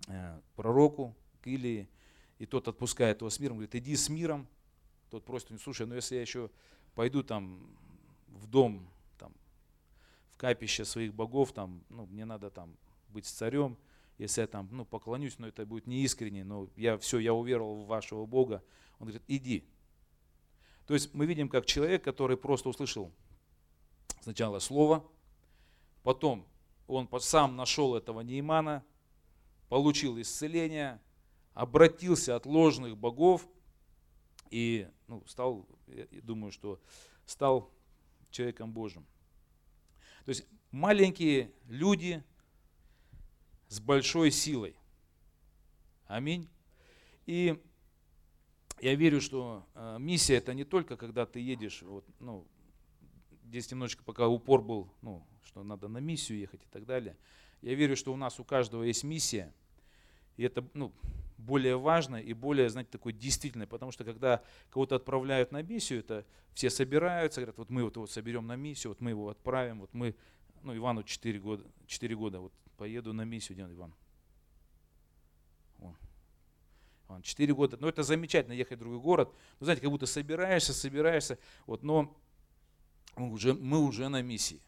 э, 0.08 0.40
пророку 0.56 1.16
к 1.42 1.48
Илии, 1.48 1.90
и 2.40 2.46
тот 2.46 2.68
отпускает 2.68 3.22
его 3.22 3.30
с 3.30 3.40
миром, 3.40 3.58
говорит, 3.58 3.76
иди 3.76 3.96
с 3.96 4.10
миром. 4.10 4.48
Тот 5.10 5.26
просит, 5.26 5.50
слушай, 5.62 5.86
ну 5.86 5.96
если 5.96 6.16
я 6.16 6.22
еще 6.22 6.50
пойду 6.96 7.24
там 7.24 7.68
в 8.28 8.48
дом, 8.48 8.88
там, 9.18 9.34
в 10.30 10.38
капище 10.38 10.86
своих 10.86 11.14
богов, 11.14 11.52
там, 11.52 11.84
ну, 11.90 12.06
мне 12.06 12.26
надо 12.26 12.50
там 12.50 12.76
быть 13.10 13.26
царем, 13.26 13.78
если 14.18 14.42
я 14.42 14.48
там 14.48 14.70
ну, 14.72 14.86
поклонюсь, 14.86 15.38
но 15.40 15.48
это 15.48 15.66
будет 15.66 15.88
неискренне, 15.88 16.44
но 16.44 16.70
я 16.76 16.98
все, 16.98 17.20
я 17.20 17.34
уверовал 17.34 17.84
в 17.84 17.88
вашего 17.88 18.26
Бога. 18.26 18.64
Он 19.00 19.08
говорит, 19.08 19.24
иди. 19.28 19.66
То 20.86 20.94
есть 20.94 21.14
мы 21.14 21.26
видим, 21.26 21.50
как 21.50 21.66
человек, 21.66 22.04
который 22.04 22.38
просто 22.38 22.70
услышал 22.70 23.12
сначала 24.22 24.60
слово, 24.60 25.04
потом 26.04 26.46
он 26.96 27.10
сам 27.20 27.56
нашел 27.56 27.96
этого 27.96 28.22
Неймана, 28.22 28.84
получил 29.70 30.20
исцеление, 30.20 31.00
обратился 31.54 32.36
от 32.36 32.46
ложных 32.46 32.98
богов 32.98 33.48
и 34.50 34.88
ну, 35.08 35.24
стал, 35.26 35.68
я 35.88 36.06
думаю, 36.22 36.52
что 36.52 36.80
стал 37.26 37.72
человеком 38.30 38.72
Божьим. 38.72 39.06
То 40.26 40.30
есть 40.30 40.46
маленькие 40.72 41.52
люди, 41.68 42.24
с 43.72 43.80
большой 43.80 44.32
силой. 44.32 44.76
Аминь. 46.06 46.50
И 47.26 47.58
я 48.82 48.96
верю, 48.96 49.22
что 49.22 49.66
э, 49.76 49.98
миссия 49.98 50.36
это 50.36 50.54
не 50.54 50.66
только 50.66 50.98
когда 50.98 51.26
ты 51.26 51.40
едешь, 51.40 51.82
вот, 51.84 52.06
ну, 52.20 52.46
здесь 53.46 53.72
немножечко 53.72 54.04
пока 54.04 54.28
упор 54.28 54.62
был, 54.62 54.94
ну, 55.02 55.26
что 55.46 55.64
надо 55.64 55.88
на 55.88 56.00
миссию 56.00 56.40
ехать 56.40 56.62
и 56.64 56.70
так 56.70 56.86
далее. 56.86 57.18
Я 57.62 57.76
верю, 57.76 57.96
что 57.96 58.14
у 58.14 58.18
нас 58.18 58.40
у 58.40 58.44
каждого 58.44 58.84
есть 58.84 59.04
миссия, 59.04 59.54
и 60.38 60.44
это 60.44 60.66
ну, 60.74 60.92
более 61.38 61.78
важно 61.78 62.16
и 62.16 62.34
более, 62.34 62.70
знаете, 62.70 62.92
такой 62.92 63.14
действительно, 63.14 63.68
потому 63.68 63.92
что 63.92 64.04
когда 64.04 64.44
кого-то 64.70 64.96
отправляют 64.96 65.52
на 65.52 65.62
миссию, 65.62 66.00
это 66.00 66.26
все 66.54 66.70
собираются, 66.70 67.42
говорят, 67.42 67.58
вот 67.58 67.70
мы 67.70 67.84
вот 67.84 67.96
его 67.96 68.08
соберем 68.08 68.48
на 68.48 68.56
миссию, 68.56 68.92
вот 68.92 69.02
мы 69.02 69.12
его 69.12 69.30
отправим, 69.30 69.80
вот 69.82 69.94
мы, 69.94 70.16
ну, 70.64 70.76
Ивану 70.76 71.04
4 71.04 71.40
года, 71.40 71.66
4 71.88 72.16
года 72.16 72.40
вот 72.40 72.54
поеду 72.78 73.14
на 73.14 73.24
миссию, 73.24 73.58
где 73.58 73.74
Иван? 73.74 73.94
О. 75.80 75.96
Иван, 77.08 77.22
4 77.22 77.54
года. 77.54 77.78
Ну, 77.80 77.88
это 77.88 78.04
замечательно, 78.04 78.54
ехать 78.54 78.78
в 78.78 78.82
другой 78.82 79.00
город. 79.00 79.34
Ну, 79.60 79.66
знаете, 79.66 79.82
как 79.82 79.92
будто 79.92 80.06
собираешься, 80.06 80.74
собираешься. 80.74 81.38
Вот, 81.66 81.84
но 81.84 82.16
уже, 83.18 83.54
мы 83.54 83.80
уже 83.80 84.10
на 84.10 84.22
миссии. 84.22 84.62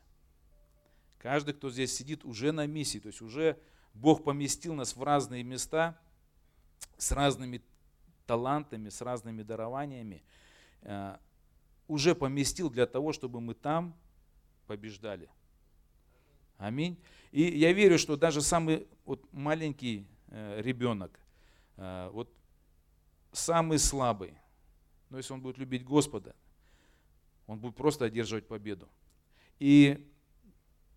Каждый, 1.24 1.54
кто 1.54 1.72
здесь 1.72 1.96
сидит, 1.96 2.26
уже 2.26 2.52
на 2.52 2.68
миссии. 2.68 3.00
То 3.00 3.08
есть 3.08 3.22
уже 3.22 3.58
Бог 3.94 4.26
поместил 4.26 4.74
нас 4.74 4.94
в 4.94 5.02
разные 5.02 5.42
места 5.42 5.98
с 6.98 7.14
разными 7.14 7.62
талантами, 8.26 8.90
с 8.90 9.00
разными 9.00 9.42
дарованиями. 9.42 10.22
Э, 10.82 11.16
уже 11.88 12.14
поместил 12.14 12.70
для 12.70 12.86
того, 12.86 13.14
чтобы 13.14 13.40
мы 13.40 13.54
там 13.54 13.96
побеждали. 14.68 15.30
Аминь. 16.58 16.98
И 17.32 17.58
я 17.58 17.72
верю, 17.72 17.98
что 17.98 18.18
даже 18.18 18.42
самый 18.42 18.86
вот 19.06 19.26
маленький 19.32 20.06
э, 20.28 20.60
ребенок, 20.62 21.18
э, 21.78 22.10
вот 22.12 22.30
самый 23.32 23.80
слабый, 23.80 24.34
но 25.10 25.20
если 25.20 25.32
он 25.32 25.42
будет 25.42 25.58
любить 25.58 25.86
Господа, 25.86 26.36
он 27.48 27.60
будет 27.60 27.78
просто 27.78 28.04
одерживать 28.04 28.46
победу. 28.46 28.90
И 29.58 30.06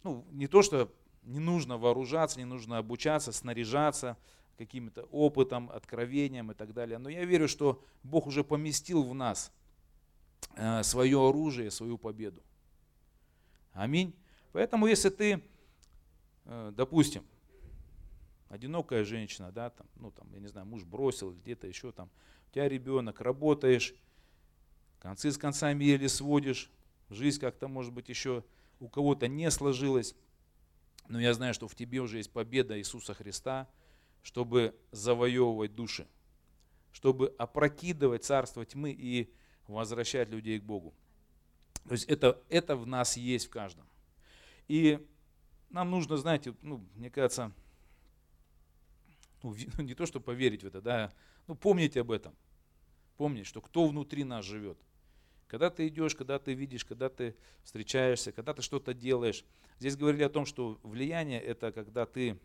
ну, 0.03 0.25
не 0.31 0.47
то, 0.47 0.63
что 0.63 0.93
не 1.23 1.39
нужно 1.39 1.79
вооружаться, 1.79 2.39
не 2.39 2.45
нужно 2.45 2.79
обучаться, 2.79 3.33
снаряжаться 3.33 4.17
каким-то 4.57 5.03
опытом, 5.05 5.71
откровением 5.71 6.51
и 6.53 6.55
так 6.55 6.73
далее. 6.73 6.99
Но 6.99 7.09
я 7.09 7.25
верю, 7.25 7.49
что 7.49 7.83
Бог 8.03 8.27
уже 8.27 8.45
поместил 8.45 9.03
в 9.03 9.15
нас 9.15 9.53
э, 10.55 10.83
свое 10.83 11.29
оружие, 11.29 11.71
свою 11.71 11.99
победу. 11.99 12.43
Аминь. 13.73 14.15
Поэтому 14.53 14.87
если 14.87 15.11
ты 15.11 15.43
Э, 16.47 16.73
допустим, 16.75 17.25
одинокая 18.49 19.05
женщина, 19.05 19.51
да, 19.51 19.71
там, 19.71 19.87
ну 19.97 20.11
там, 20.13 20.33
я 20.33 20.39
не 20.39 20.47
знаю, 20.47 20.67
муж 20.67 20.85
бросил, 20.85 21.33
где-то 21.33 21.67
еще 21.67 21.91
там, 21.91 22.09
у 22.49 22.55
тебя 22.55 22.69
ребенок, 22.69 23.21
работаешь, 23.21 23.95
концы 25.01 25.33
с 25.33 25.39
концами 25.39 25.85
еле 25.85 26.09
сводишь, 26.09 26.71
жизнь 27.11 27.41
как-то, 27.41 27.67
может 27.67 27.93
быть, 27.93 28.09
еще 28.09 28.45
у 28.81 28.89
кого-то 28.89 29.29
не 29.29 29.51
сложилась, 29.51 30.15
но 31.09 31.21
я 31.21 31.35
знаю, 31.35 31.55
что 31.55 31.69
в 31.69 31.75
тебе 31.75 32.01
уже 32.01 32.19
есть 32.19 32.31
победа 32.31 32.79
Иисуса 32.79 33.15
Христа, 33.15 33.69
чтобы 34.23 34.75
завоевывать 34.91 35.75
души, 35.75 36.07
чтобы 36.93 37.35
опрокидывать 37.39 38.25
царство 38.25 38.65
тьмы 38.65 38.91
и 38.91 39.33
возвращать 39.69 40.29
людей 40.31 40.59
к 40.59 40.65
Богу. 40.65 40.95
То 41.85 41.93
есть 41.93 42.05
это, 42.07 42.43
это 42.49 42.77
в 42.77 42.87
нас 42.87 43.17
есть 43.17 43.47
в 43.47 43.51
каждом. 43.51 43.87
И 44.67 45.05
нам 45.71 45.91
нужно, 45.91 46.17
знаете, 46.17 46.55
ну, 46.63 46.85
мне 46.95 47.11
кажется, 47.11 47.53
ну, 49.43 49.55
не 49.79 49.95
то, 49.95 50.07
что 50.07 50.21
поверить 50.21 50.63
в 50.63 50.67
это, 50.67 50.81
да, 50.81 51.13
ну, 51.47 51.55
помнить 51.55 51.97
об 51.97 52.11
этом. 52.11 52.35
помнить, 53.17 53.47
что 53.47 53.61
кто 53.61 53.87
внутри 53.87 54.25
нас 54.25 54.45
живет. 54.45 54.79
Когда 55.49 55.71
ты 55.71 55.87
идешь, 55.89 56.15
когда 56.15 56.39
ты 56.39 56.55
видишь, 56.55 56.85
когда 56.85 57.09
ты 57.09 57.37
встречаешься, 57.63 58.33
когда 58.33 58.53
ты 58.53 58.63
что-то 58.63 58.95
делаешь. 58.95 59.45
Здесь 59.79 59.97
говорили 59.97 60.25
о 60.25 60.29
том, 60.29 60.45
что 60.45 60.81
влияние 60.83 61.41
это 61.41 61.71
когда 61.73 62.05
ты 62.07 62.39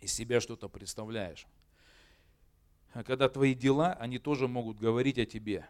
из 0.00 0.12
себя 0.12 0.40
что-то 0.40 0.68
представляешь. 0.68 1.46
А 2.92 3.04
когда 3.04 3.28
твои 3.28 3.54
дела, 3.54 3.92
они 3.94 4.18
тоже 4.18 4.48
могут 4.48 4.78
говорить 4.78 5.18
о 5.18 5.26
тебе. 5.26 5.68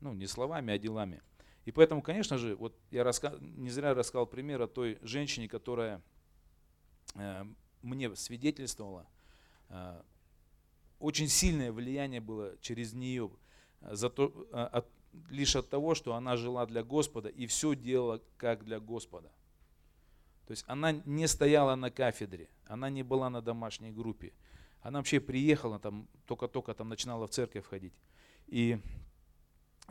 Ну, 0.00 0.12
не 0.12 0.26
словами, 0.26 0.74
а 0.74 0.78
делами. 0.78 1.22
И 1.64 1.70
поэтому, 1.70 2.02
конечно 2.02 2.36
же, 2.38 2.56
вот 2.56 2.76
я 2.90 3.04
раска... 3.04 3.36
не 3.40 3.70
зря 3.70 3.94
рассказал 3.94 4.26
пример 4.26 4.60
о 4.62 4.66
той 4.66 4.98
женщине, 5.02 5.48
которая 5.48 6.02
э, 7.14 7.44
мне 7.82 8.14
свидетельствовала. 8.16 9.06
Э, 9.68 10.02
очень 10.98 11.28
сильное 11.28 11.72
влияние 11.72 12.20
было 12.20 12.56
через 12.60 12.92
нее, 12.92 13.30
за 13.80 14.10
то, 14.10 14.48
э, 14.52 14.56
от, 14.56 14.88
лишь 15.30 15.56
от 15.56 15.68
того, 15.68 15.94
что 15.94 16.14
она 16.14 16.36
жила 16.36 16.66
для 16.66 16.82
Господа 16.82 17.28
и 17.28 17.46
все 17.46 17.74
делала 17.74 18.22
как 18.36 18.64
для 18.64 18.80
Господа. 18.80 19.30
То 20.46 20.52
есть 20.52 20.64
она 20.66 20.92
не 20.92 21.28
стояла 21.28 21.74
на 21.76 21.90
кафедре, 21.90 22.48
она 22.66 22.90
не 22.90 23.02
была 23.02 23.30
на 23.30 23.40
домашней 23.40 23.92
группе. 23.92 24.32
Она 24.80 24.98
вообще 24.98 25.20
приехала, 25.20 25.78
там, 25.78 26.08
только-только 26.26 26.74
там 26.74 26.88
начинала 26.88 27.26
в 27.26 27.30
церковь 27.30 27.66
ходить. 27.66 27.94
И 28.48 28.78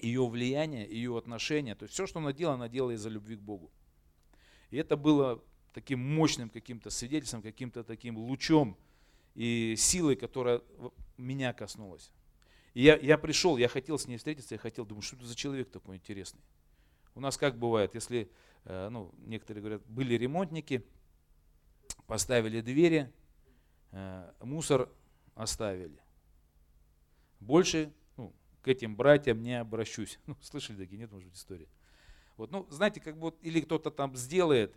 ее 0.02 0.28
влияние, 0.28 0.88
ее 0.90 1.18
отношения, 1.18 1.76
то 1.76 1.84
есть 1.84 1.94
все, 1.94 2.08
что 2.08 2.20
она 2.20 2.34
делала, 2.34 2.56
она 2.56 2.68
делала 2.68 2.92
из-за 2.92 3.10
любви 3.10 3.38
к 3.38 3.42
Богу. 3.42 3.72
И 4.70 4.78
это 4.78 4.98
было 4.98 5.42
таким 5.74 6.00
мощным 6.00 6.50
каким-то 6.50 6.90
свидетельством, 6.90 7.42
каким-то 7.42 7.84
таким 7.84 8.18
лучом 8.18 8.78
и 9.36 9.76
силой, 9.78 10.16
которая 10.16 10.62
меня 11.18 11.54
коснулась. 11.54 12.12
И 12.74 12.84
я, 12.84 12.98
я 12.98 13.18
пришел, 13.18 13.58
я 13.58 13.68
хотел 13.68 14.00
с 14.00 14.08
ней 14.08 14.18
встретиться, 14.18 14.56
я 14.56 14.60
хотел, 14.60 14.86
думаю, 14.86 15.02
что 15.02 15.16
это 15.18 15.26
за 15.26 15.36
человек 15.36 15.72
такой 15.72 15.98
интересный. 15.98 16.42
У 17.16 17.20
нас 17.20 17.38
как 17.38 17.58
бывает, 17.58 17.94
если, 17.94 18.32
э, 18.64 18.90
ну, 18.90 19.14
некоторые 19.20 19.62
говорят, 19.62 19.86
были 19.86 20.14
ремонтники, 20.14 20.86
поставили 22.08 22.62
двери, 22.62 23.12
э, 23.92 24.32
мусор 24.42 24.90
оставили. 25.36 26.02
Больше 27.42 27.92
ну, 28.16 28.34
к 28.62 28.68
этим 28.70 28.96
братьям 28.96 29.42
не 29.42 29.60
обращусь. 29.60 30.20
Ну, 30.28 30.38
слышали 30.42 30.78
такие, 30.78 30.98
нет, 30.98 31.12
может 31.12 31.28
быть, 31.28 31.38
истории. 31.38 31.68
Вот, 32.38 32.52
ну, 32.52 32.66
знаете, 32.70 33.02
как 33.02 33.18
бы, 33.18 33.34
или 33.42 33.60
кто-то 33.60 33.92
там 33.92 34.16
сделает, 34.16 34.74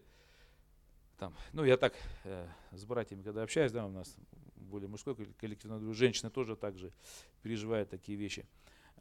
там, 1.19 1.35
ну, 1.53 1.65
я 1.65 1.77
так 1.77 1.95
э, 2.25 2.49
с 2.73 2.85
братьями, 2.85 3.23
когда 3.23 3.45
общаюсь, 3.45 3.71
да, 3.71 3.87
у 3.87 3.91
нас 3.91 4.17
более 4.65 4.89
мужской 4.89 5.15
коллектив, 5.15 5.71
женщины 5.95 6.31
тоже 6.31 6.57
также 6.57 6.93
переживают 7.43 7.91
такие 7.91 8.17
вещи. 8.19 8.47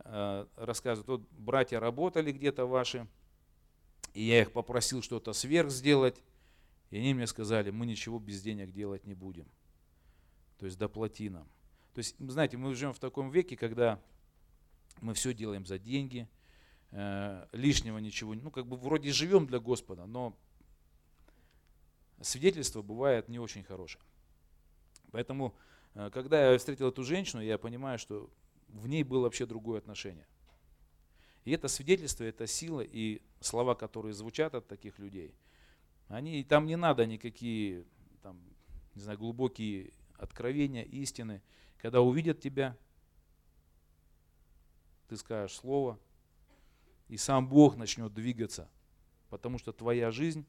Э, 0.05 0.46
рассказывают, 0.55 1.08
вот 1.08 1.22
братья 1.32 1.79
работали 1.79 2.32
где-то 2.32 2.65
ваши, 2.65 3.08
и 4.13 4.24
я 4.24 4.41
их 4.41 4.51
попросил 4.51 5.01
что-то 5.01 5.34
сверх 5.34 5.70
сделать, 5.70 6.22
и 6.89 6.98
они 6.98 7.13
мне 7.13 7.27
сказали, 7.27 7.72
мы 7.72 7.86
ничего 7.86 8.20
без 8.20 8.41
денег 8.41 8.72
делать 8.72 9.05
не 9.05 9.13
будем. 9.13 9.48
То 10.60 10.65
есть 10.65 10.77
доплати 10.77 11.29
нам. 11.29 11.48
То 11.93 12.00
есть, 12.00 12.15
знаете, 12.20 12.58
мы 12.58 12.74
живем 12.75 12.93
в 12.93 13.00
таком 13.00 13.29
веке, 13.29 13.55
когда 13.55 14.00
мы 15.01 15.13
все 15.13 15.34
делаем 15.34 15.65
за 15.65 15.77
деньги, 15.77 16.27
э, 16.91 17.48
лишнего 17.51 17.98
ничего, 17.98 18.34
ну 18.34 18.51
как 18.51 18.67
бы 18.67 18.77
вроде 18.77 19.12
живем 19.12 19.48
для 19.48 19.60
Господа, 19.60 20.05
но 20.05 20.36
свидетельство 22.22 22.82
бывает 22.82 23.29
не 23.29 23.39
очень 23.39 23.63
хорошее. 23.63 24.03
Поэтому, 25.13 25.55
э, 25.93 26.10
когда 26.12 26.51
я 26.51 26.58
встретил 26.58 26.89
эту 26.89 27.03
женщину, 27.03 27.41
я 27.41 27.58
понимаю, 27.60 28.00
что 28.00 28.29
в 28.67 28.88
ней 28.88 29.03
было 29.03 29.22
вообще 29.22 29.46
другое 29.46 29.77
отношение. 29.77 30.25
И 31.46 31.51
это 31.51 31.67
свидетельство, 31.67 32.24
это 32.24 32.48
сила 32.48 32.82
и 32.82 33.22
слова, 33.39 33.75
которые 33.75 34.13
звучат 34.13 34.55
от 34.55 34.67
таких 34.67 34.98
людей, 34.98 35.36
они, 36.08 36.43
там 36.43 36.65
не 36.65 36.75
надо 36.75 37.05
никакие 37.05 37.86
там, 38.24 38.39
не 38.95 39.02
знаю, 39.02 39.19
глубокие 39.19 39.91
откровения, 40.17 40.84
истины. 40.84 41.43
Когда 41.78 42.02
увидят 42.02 42.39
тебя, 42.39 42.76
ты 45.08 45.17
скажешь 45.17 45.58
слово, 45.58 45.99
и 47.08 47.17
сам 47.17 47.47
Бог 47.47 47.76
начнет 47.76 48.13
двигаться, 48.13 48.67
потому 49.30 49.60
что 49.60 49.73
твоя 49.73 50.10
жизнь, 50.10 50.45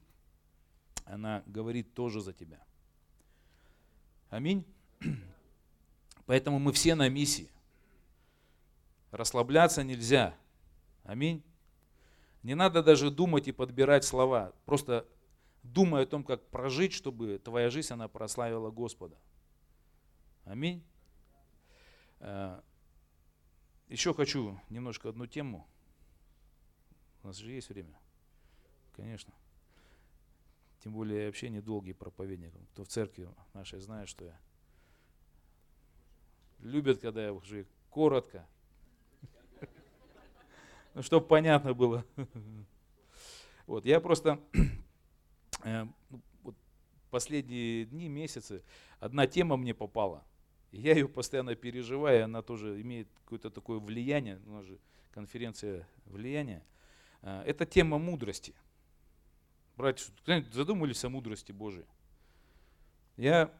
она 1.05 1.43
говорит 1.45 1.93
тоже 1.93 2.21
за 2.21 2.33
тебя. 2.33 2.64
Аминь. 4.29 4.65
Поэтому 6.25 6.59
мы 6.59 6.71
все 6.73 6.95
на 6.95 7.09
миссии. 7.09 7.49
Расслабляться 9.11 9.83
нельзя. 9.83 10.35
Аминь. 11.03 11.43
Не 12.43 12.55
надо 12.55 12.83
даже 12.83 13.09
думать 13.09 13.47
и 13.47 13.51
подбирать 13.51 14.03
слова. 14.03 14.53
Просто 14.65 15.07
думай 15.63 16.03
о 16.03 16.05
том, 16.05 16.23
как 16.23 16.47
прожить, 16.49 16.93
чтобы 16.93 17.39
твоя 17.39 17.69
жизнь, 17.69 17.93
она 17.93 18.07
прославила 18.07 18.71
Господа. 18.71 19.17
Аминь. 20.43 20.83
Э, 22.19 22.61
Еще 23.87 24.13
хочу 24.13 24.59
немножко 24.69 25.09
одну 25.09 25.27
тему. 25.27 25.67
У 27.23 27.27
нас 27.27 27.37
же 27.37 27.51
есть 27.51 27.69
время. 27.69 27.97
Конечно. 28.95 29.33
Тем 30.85 30.93
более 30.93 31.21
я 31.21 31.25
вообще 31.25 31.49
не 31.49 31.61
долгий 31.61 31.93
проповедник. 31.93 32.53
Кто 32.73 32.83
в 32.83 32.87
церкви 32.87 33.27
нашей 33.55 33.79
знает, 33.79 34.07
что 34.07 34.25
я 34.25 34.39
любят, 36.59 36.99
когда 36.99 37.25
я 37.25 37.33
уже 37.33 37.65
коротко. 37.89 38.47
Ну, 40.93 41.01
чтобы 41.01 41.25
понятно 41.25 41.73
было. 41.73 42.05
Вот, 43.65 43.83
я 43.85 43.99
просто 43.99 44.39
э, 45.63 45.87
ну, 46.43 46.55
последние 47.09 47.85
дни, 47.85 48.07
месяцы, 48.07 48.63
одна 48.99 49.25
тема 49.25 49.57
мне 49.57 49.73
попала. 49.73 50.23
Я 50.71 50.93
ее 50.93 51.09
постоянно 51.09 51.55
переживаю, 51.55 52.25
она 52.25 52.43
тоже 52.43 52.79
имеет 52.79 53.09
какое-то 53.23 53.49
такое 53.49 53.79
влияние, 53.79 54.39
у 54.45 54.51
нас 54.51 54.65
же 54.65 54.79
конференция 55.11 55.87
влияния. 56.05 56.63
Э, 57.23 57.41
это 57.41 57.65
тема 57.65 57.97
мудрости. 57.97 58.53
Братья, 59.77 60.05
задумались 60.53 61.03
о 61.03 61.09
мудрости 61.09 61.51
Божией. 61.51 61.85
Я, 63.17 63.53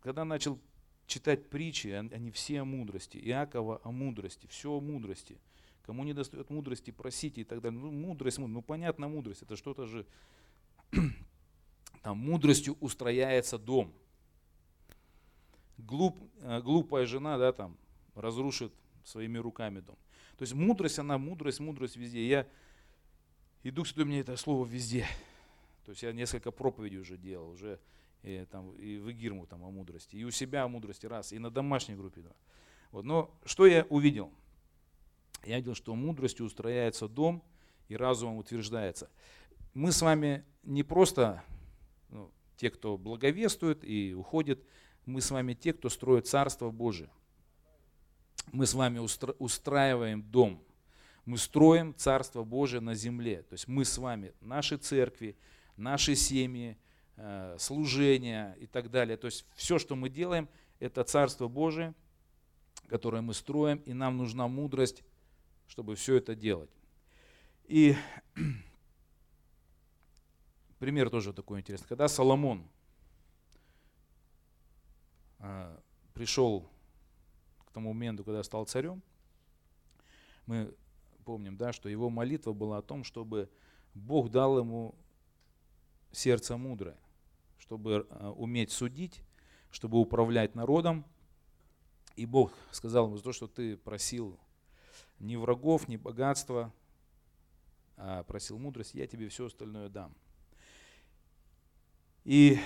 когда 0.00 0.24
начал 0.24 0.58
читать 1.06 1.48
притчи, 1.48 1.88
они 1.88 2.32
все 2.32 2.62
о 2.62 2.64
мудрости. 2.64 3.16
Иакова 3.18 3.80
о 3.84 3.92
мудрости, 3.92 4.48
все 4.48 4.72
о 4.72 4.80
мудрости. 4.80 5.38
Кому 5.86 6.02
не 6.02 6.12
достает 6.12 6.50
мудрости, 6.50 6.90
просите 6.90 7.42
и 7.42 7.44
так 7.44 7.60
далее. 7.60 7.78
Ну, 7.78 7.92
мудрость, 7.92 8.38
ну 8.38 8.62
понятно, 8.62 9.08
мудрость, 9.08 9.42
это 9.42 9.56
что-то 9.56 9.86
же, 9.86 10.06
там 12.02 12.18
мудростью 12.18 12.76
устрояется 12.80 13.58
дом. 13.58 13.92
Глуп, 15.78 16.18
э, 16.40 16.60
глупая 16.62 17.06
жена, 17.06 17.38
да, 17.38 17.52
там, 17.52 17.76
разрушит 18.14 18.72
своими 19.04 19.38
руками 19.38 19.80
дом. 19.80 19.96
То 20.36 20.42
есть 20.42 20.54
мудрость, 20.54 20.98
она 20.98 21.16
мудрость, 21.16 21.60
мудрость 21.60 21.96
везде. 21.96 22.26
Я 22.26 22.46
и 23.62 23.70
Дух 23.70 23.86
Святой 23.86 24.06
мне 24.06 24.20
это 24.20 24.36
слово 24.36 24.66
везде. 24.66 25.06
То 25.84 25.90
есть 25.90 26.02
я 26.02 26.12
несколько 26.12 26.50
проповедей 26.50 26.98
уже 26.98 27.18
делал, 27.18 27.50
уже 27.50 27.78
и, 28.22 28.46
там, 28.50 28.72
и 28.76 28.98
в 28.98 29.10
Игирму 29.10 29.46
там, 29.46 29.64
о 29.64 29.70
мудрости, 29.70 30.16
и 30.16 30.24
у 30.24 30.30
себя 30.30 30.64
о 30.64 30.68
мудрости 30.68 31.06
раз, 31.06 31.32
и 31.32 31.38
на 31.38 31.50
домашней 31.50 31.94
группе 31.94 32.22
два. 32.22 32.34
Вот. 32.90 33.04
Но 33.04 33.34
что 33.44 33.66
я 33.66 33.86
увидел? 33.90 34.32
Я 35.44 35.56
видел, 35.56 35.74
что 35.74 35.94
мудростью 35.94 36.46
устрояется 36.46 37.08
дом, 37.08 37.42
и 37.88 37.96
разумом 37.96 38.36
утверждается. 38.36 39.10
Мы 39.74 39.90
с 39.90 40.00
вами 40.00 40.44
не 40.62 40.82
просто 40.82 41.42
ну, 42.08 42.30
те, 42.56 42.70
кто 42.70 42.96
благовествует 42.96 43.84
и 43.84 44.14
уходит, 44.14 44.64
мы 45.06 45.20
с 45.20 45.30
вами 45.30 45.54
те, 45.54 45.72
кто 45.72 45.88
строит 45.88 46.28
Царство 46.28 46.70
Божие. 46.70 47.10
Мы 48.52 48.66
с 48.66 48.74
вами 48.74 49.00
устраиваем 49.38 50.22
дом– 50.22 50.62
мы 51.30 51.38
строим 51.38 51.94
Царство 51.94 52.42
Божие 52.42 52.80
на 52.80 52.96
земле. 52.96 53.42
То 53.42 53.52
есть 53.52 53.68
мы 53.68 53.84
с 53.84 53.98
вами, 53.98 54.34
наши 54.40 54.76
церкви, 54.76 55.36
наши 55.76 56.16
семьи, 56.16 56.76
э, 57.16 57.56
служения 57.56 58.56
и 58.58 58.66
так 58.66 58.90
далее. 58.90 59.16
То 59.16 59.26
есть 59.26 59.46
все, 59.54 59.78
что 59.78 59.94
мы 59.94 60.08
делаем, 60.08 60.48
это 60.80 61.04
Царство 61.04 61.46
Божие, 61.46 61.94
которое 62.88 63.22
мы 63.22 63.32
строим, 63.32 63.78
и 63.86 63.92
нам 63.92 64.16
нужна 64.16 64.48
мудрость, 64.48 65.04
чтобы 65.68 65.94
все 65.94 66.16
это 66.16 66.34
делать. 66.34 66.70
И 67.66 67.94
пример 70.80 71.10
тоже 71.10 71.32
такой 71.32 71.60
интересный. 71.60 71.86
Когда 71.86 72.08
Соломон 72.08 72.68
э, 75.38 75.78
пришел 76.12 76.68
к 77.66 77.70
тому 77.70 77.92
моменту, 77.92 78.24
когда 78.24 78.42
стал 78.42 78.64
царем, 78.64 79.00
мы 80.46 80.74
помним, 81.30 81.56
да, 81.56 81.72
что 81.72 81.88
его 81.88 82.10
молитва 82.10 82.52
была 82.52 82.78
о 82.78 82.82
том, 82.82 83.04
чтобы 83.04 83.48
Бог 83.94 84.32
дал 84.32 84.58
ему 84.58 84.96
сердце 86.10 86.56
мудрое, 86.56 86.96
чтобы 87.60 88.04
э, 88.10 88.26
уметь 88.30 88.72
судить, 88.72 89.22
чтобы 89.70 90.00
управлять 90.00 90.56
народом, 90.56 91.04
И 92.16 92.26
Бог 92.26 92.52
сказал 92.72 93.06
ему, 93.06 93.16
за 93.16 93.22
то, 93.22 93.32
что 93.32 93.46
ты 93.46 93.76
просил 93.76 94.40
ни 95.20 95.36
врагов, 95.36 95.86
ни 95.86 95.96
богатства, 95.96 96.72
а 97.96 98.24
просил 98.24 98.58
мудрость, 98.58 98.94
я 98.94 99.06
тебе 99.06 99.28
все 99.28 99.46
остальное 99.46 99.88
дам. 99.88 100.12
И 102.24 102.58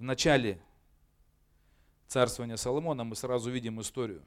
в 0.00 0.02
начале 0.02 0.60
царствования 2.08 2.56
Соломона 2.56 3.04
мы 3.04 3.14
сразу 3.14 3.52
видим 3.52 3.80
историю. 3.80 4.24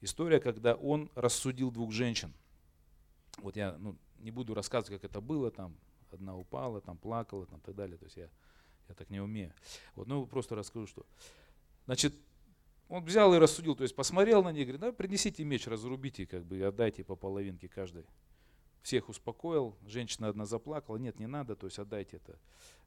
История, 0.00 0.38
когда 0.38 0.76
он 0.76 1.10
рассудил 1.16 1.72
двух 1.72 1.90
женщин. 1.90 2.32
Вот 3.38 3.56
я 3.56 3.76
ну, 3.78 3.96
не 4.18 4.30
буду 4.30 4.54
рассказывать, 4.54 5.00
как 5.00 5.10
это 5.10 5.20
было, 5.20 5.50
там 5.50 5.76
одна 6.10 6.36
упала, 6.36 6.80
там 6.80 6.96
плакала, 6.96 7.46
там 7.46 7.60
так 7.60 7.74
далее. 7.74 7.98
То 7.98 8.04
есть 8.04 8.16
я, 8.16 8.28
я 8.88 8.94
так 8.94 9.10
не 9.10 9.20
умею. 9.20 9.52
Вот, 9.94 10.06
ну 10.06 10.26
просто 10.26 10.54
расскажу, 10.54 10.86
что. 10.86 11.06
Значит, 11.86 12.14
он 12.88 13.04
взял 13.04 13.34
и 13.34 13.38
рассудил, 13.38 13.74
то 13.74 13.82
есть 13.82 13.96
посмотрел 13.96 14.42
на 14.42 14.52
них, 14.52 14.66
говорит, 14.66 14.80
да, 14.80 14.92
принесите 14.92 15.44
меч, 15.44 15.66
разрубите, 15.66 16.26
как 16.26 16.44
бы, 16.44 16.62
отдайте 16.62 17.02
по 17.04 17.16
половинке 17.16 17.68
каждой. 17.68 18.06
Всех 18.82 19.08
успокоил, 19.08 19.76
женщина 19.86 20.28
одна 20.28 20.44
заплакала, 20.44 20.96
нет, 20.96 21.18
не 21.18 21.26
надо, 21.26 21.56
то 21.56 21.66
есть 21.66 21.78
отдайте 21.78 22.18
это 22.18 22.38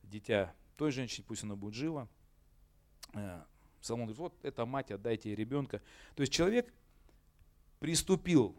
дитя 0.03 0.53
той 0.77 0.91
женщине, 0.91 1.25
пусть 1.27 1.43
она 1.43 1.55
будет 1.55 1.73
жива. 1.73 2.07
Э, 3.13 3.41
Соломон 3.81 4.07
говорит, 4.07 4.19
вот 4.19 4.45
это 4.45 4.65
мать, 4.65 4.91
отдайте 4.91 5.29
ей 5.29 5.36
ребенка. 5.36 5.81
То 6.15 6.21
есть 6.21 6.31
человек 6.31 6.71
приступил 7.79 8.55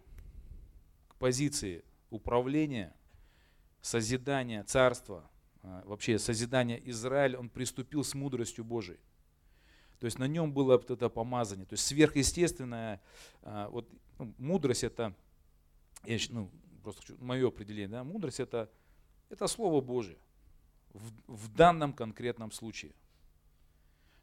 позиции 1.18 1.85
управления, 2.11 2.94
созидания 3.81 4.62
царства, 4.64 5.31
э, 5.62 5.83
вообще 5.85 6.18
созидания 6.18 6.76
Израиля, 6.85 7.38
он 7.38 7.48
приступил 7.48 8.04
с 8.04 8.14
мудростью 8.14 8.64
Божией. 8.64 9.00
То 10.00 10.07
есть 10.07 10.18
на 10.18 10.28
нем 10.28 10.52
было 10.52 10.76
вот 10.76 10.90
это 10.90 11.09
помазание. 11.09 11.66
То 11.66 11.74
есть 11.74 11.85
сверхъестественная 11.87 13.00
вот, 13.42 13.88
ну, 14.18 14.33
мудрость 14.38 14.85
это, 14.85 15.12
я, 16.04 16.18
ну, 16.31 16.50
просто 16.83 17.02
хочу, 17.02 17.16
мое 17.18 17.48
определение, 17.48 17.88
да, 17.88 18.04
мудрость 18.04 18.40
это, 18.40 18.70
это 19.28 19.46
Слово 19.46 19.81
Божие 19.81 20.18
в, 20.92 21.11
в 21.26 21.54
данном 21.54 21.92
конкретном 21.92 22.50
случае. 22.50 22.92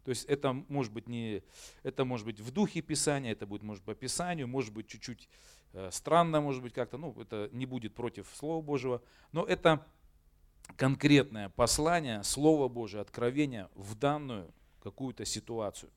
То 0.03 0.09
есть 0.09 0.25
это 0.25 0.53
может 0.53 0.93
быть 0.93 1.07
не, 1.07 1.43
это 1.81 2.05
может 2.05 2.25
быть 2.25 2.39
в 2.39 2.51
духе 2.51 2.81
Писания, 2.81 3.31
это 3.31 3.47
будет 3.47 3.63
может 3.63 3.83
по 3.83 3.95
Писанию, 3.95 4.47
может 4.47 4.71
быть 4.73 4.87
чуть-чуть 4.87 5.27
странно, 5.91 6.41
может 6.41 6.61
быть 6.61 6.73
как-то, 6.73 6.97
ну 6.97 7.19
это 7.19 7.49
не 7.51 7.65
будет 7.65 7.95
против 7.95 8.27
Слова 8.33 8.61
Божьего, 8.61 9.01
но 9.31 9.43
это 9.43 9.85
конкретное 10.77 11.49
послание, 11.49 12.23
Слово 12.23 12.67
Божие, 12.67 13.01
откровение 13.01 13.69
в 13.75 13.95
данную 13.95 14.53
какую-то 14.81 15.25
ситуацию. 15.25 15.91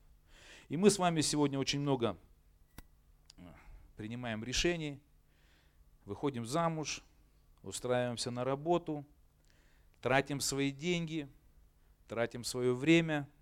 И 0.67 0.77
мы 0.77 0.89
с 0.89 0.99
вами 0.99 1.21
сегодня 1.21 1.57
очень 1.57 1.79
много 1.79 2.17
э, 3.37 3.41
принимаем 3.97 4.43
решений, 4.43 4.99
выходим 6.05 6.45
замуж, 6.45 7.03
устраиваемся 7.63 8.31
на 8.31 8.43
работу– 8.43 9.05
тратим 10.01 10.39
свои 10.39 10.71
деньги, 10.71 11.27
тратим 12.07 12.43
свое 12.43 12.73
время, 12.73 13.27
э, 13.27 13.38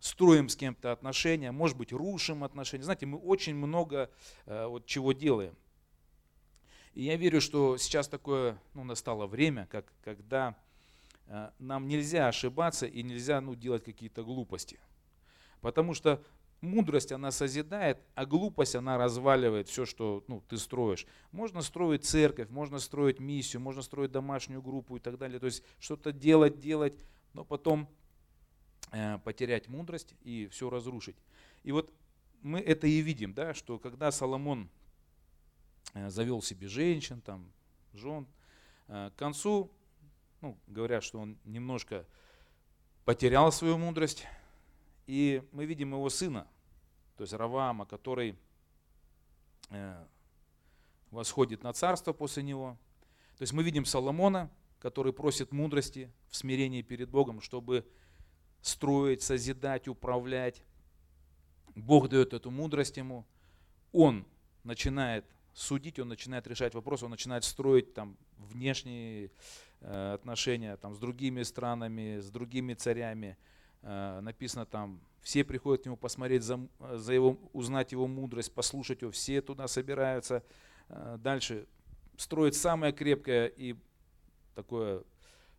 строим 0.00 0.48
с 0.48 0.56
кем-то 0.56 0.92
отношения, 0.92 1.50
может 1.50 1.76
быть, 1.76 1.92
рушим 1.92 2.44
отношения. 2.44 2.84
Знаете, 2.84 3.06
мы 3.06 3.18
очень 3.18 3.56
много 3.56 4.10
э, 4.46 4.66
вот 4.66 4.86
чего 4.86 5.12
делаем. 5.12 5.56
И 6.94 7.02
я 7.02 7.16
верю, 7.16 7.40
что 7.40 7.76
сейчас 7.76 8.08
такое, 8.08 8.58
ну, 8.72 8.84
настало 8.84 9.26
время, 9.26 9.66
как, 9.70 9.92
когда 10.02 10.56
э, 11.26 11.50
нам 11.58 11.88
нельзя 11.88 12.28
ошибаться 12.28 12.86
и 12.86 13.02
нельзя 13.02 13.40
ну, 13.40 13.54
делать 13.54 13.84
какие-то 13.84 14.22
глупости. 14.22 14.78
Потому 15.60 15.92
что 15.92 16.22
мудрость, 16.60 17.12
она 17.12 17.30
созидает, 17.30 17.98
а 18.14 18.24
глупость, 18.26 18.76
она 18.76 18.96
разваливает 18.96 19.68
все, 19.68 19.84
что 19.84 20.24
ну, 20.28 20.42
ты 20.48 20.56
строишь. 20.56 21.06
Можно 21.32 21.62
строить 21.62 22.04
церковь, 22.04 22.48
можно 22.48 22.78
строить 22.78 23.20
миссию, 23.20 23.60
можно 23.60 23.82
строить 23.82 24.12
домашнюю 24.12 24.62
группу 24.62 24.96
и 24.96 25.00
так 25.00 25.18
далее. 25.18 25.38
То 25.38 25.46
есть 25.46 25.62
что-то 25.78 26.12
делать, 26.12 26.60
делать, 26.60 26.94
но 27.34 27.44
потом 27.44 27.82
э, 27.82 28.05
потерять 29.24 29.68
мудрость 29.68 30.14
и 30.22 30.48
все 30.48 30.70
разрушить. 30.70 31.16
И 31.64 31.72
вот 31.72 31.92
мы 32.42 32.60
это 32.60 32.86
и 32.86 33.00
видим, 33.00 33.34
да, 33.34 33.54
что 33.54 33.78
когда 33.78 34.12
Соломон 34.12 34.68
э, 35.94 36.08
завел 36.10 36.40
себе 36.42 36.68
женщин, 36.68 37.20
там, 37.20 37.50
жен, 37.92 38.26
э, 38.86 39.10
к 39.14 39.18
концу, 39.18 39.70
ну, 40.40 40.56
говорят, 40.68 41.02
что 41.02 41.18
он 41.18 41.36
немножко 41.44 42.06
потерял 43.04 43.50
свою 43.50 43.78
мудрость, 43.78 44.24
и 45.06 45.42
мы 45.50 45.66
видим 45.66 45.92
его 45.92 46.08
сына, 46.08 46.46
то 47.16 47.22
есть 47.22 47.32
Раваама, 47.32 47.84
который 47.84 48.38
э, 49.70 50.06
восходит 51.10 51.62
на 51.64 51.72
царство 51.72 52.12
после 52.12 52.42
него. 52.42 52.76
То 53.38 53.42
есть 53.42 53.52
мы 53.52 53.62
видим 53.62 53.84
Соломона, 53.84 54.50
который 54.78 55.12
просит 55.12 55.52
мудрости 55.52 56.12
в 56.28 56.36
смирении 56.36 56.82
перед 56.82 57.10
Богом, 57.10 57.40
чтобы 57.40 57.86
строить, 58.66 59.22
созидать, 59.22 59.88
управлять. 59.88 60.62
Бог 61.74 62.08
дает 62.08 62.32
эту 62.32 62.50
мудрость 62.50 62.96
ему. 62.96 63.24
Он 63.92 64.26
начинает 64.64 65.24
судить, 65.54 65.98
он 65.98 66.08
начинает 66.08 66.46
решать 66.46 66.74
вопросы, 66.74 67.04
он 67.04 67.10
начинает 67.10 67.44
строить 67.44 67.94
там 67.94 68.16
внешние 68.36 69.30
э, 69.80 70.14
отношения 70.14 70.76
там, 70.76 70.94
с 70.94 70.98
другими 70.98 71.42
странами, 71.42 72.20
с 72.20 72.30
другими 72.30 72.74
царями, 72.74 73.36
Э, 73.88 74.18
написано 74.20 74.66
там, 74.66 75.00
все 75.22 75.44
приходят 75.44 75.82
к 75.82 75.86
нему 75.86 75.96
посмотреть, 75.96 76.42
за, 76.42 76.58
за 76.94 77.12
его, 77.12 77.38
узнать 77.52 77.92
его 77.92 78.08
мудрость, 78.08 78.52
послушать 78.52 79.02
его, 79.02 79.12
все 79.12 79.40
туда 79.40 79.68
собираются. 79.68 80.42
Э, 80.88 81.18
дальше 81.20 81.66
строить 82.16 82.56
самое 82.56 82.92
крепкое 82.92 83.46
и 83.46 83.76
такое 84.56 85.04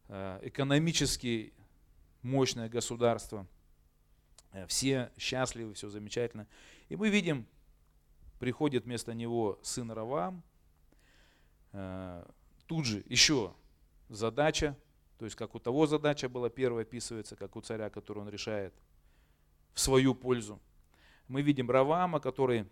э, 0.09 0.39
экономически 0.43 1.53
мощное 2.27 2.69
государство. 2.69 3.47
Все 4.67 5.11
счастливы, 5.17 5.73
все 5.73 5.89
замечательно. 5.89 6.47
И 6.89 6.95
мы 6.95 7.09
видим, 7.09 7.47
приходит 8.39 8.85
вместо 8.85 9.13
него 9.13 9.59
сын 9.61 9.91
Равам. 9.91 10.43
Тут 12.67 12.85
же 12.85 13.03
еще 13.07 13.53
задача 14.09 14.75
то 15.17 15.25
есть 15.25 15.35
как 15.35 15.55
у 15.55 15.59
того 15.59 15.87
задача 15.87 16.29
была 16.29 16.49
первая 16.49 16.83
описывается, 16.83 17.35
как 17.35 17.55
у 17.55 17.61
царя, 17.61 17.89
которую 17.89 18.25
он 18.25 18.31
решает 18.31 18.73
в 19.73 19.79
свою 19.79 20.13
пользу. 20.13 20.59
Мы 21.27 21.41
видим 21.41 21.69
Равама, 21.69 22.19
который 22.19 22.67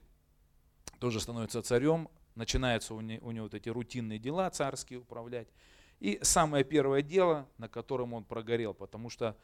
тоже 1.00 1.20
становится 1.20 1.62
царем, 1.62 2.08
начинаются 2.36 2.94
у 2.94 3.02
него, 3.02 3.28
у 3.28 3.32
него 3.32 3.46
вот 3.46 3.54
эти 3.54 3.70
рутинные 3.70 4.20
дела 4.20 4.50
царские 4.50 5.00
управлять. 5.00 5.48
И 6.00 6.20
самое 6.22 6.64
первое 6.64 7.02
дело, 7.02 7.48
на 7.58 7.70
котором 7.70 8.14
он 8.14 8.24
прогорел, 8.24 8.74
потому 8.74 9.10
что 9.10 9.36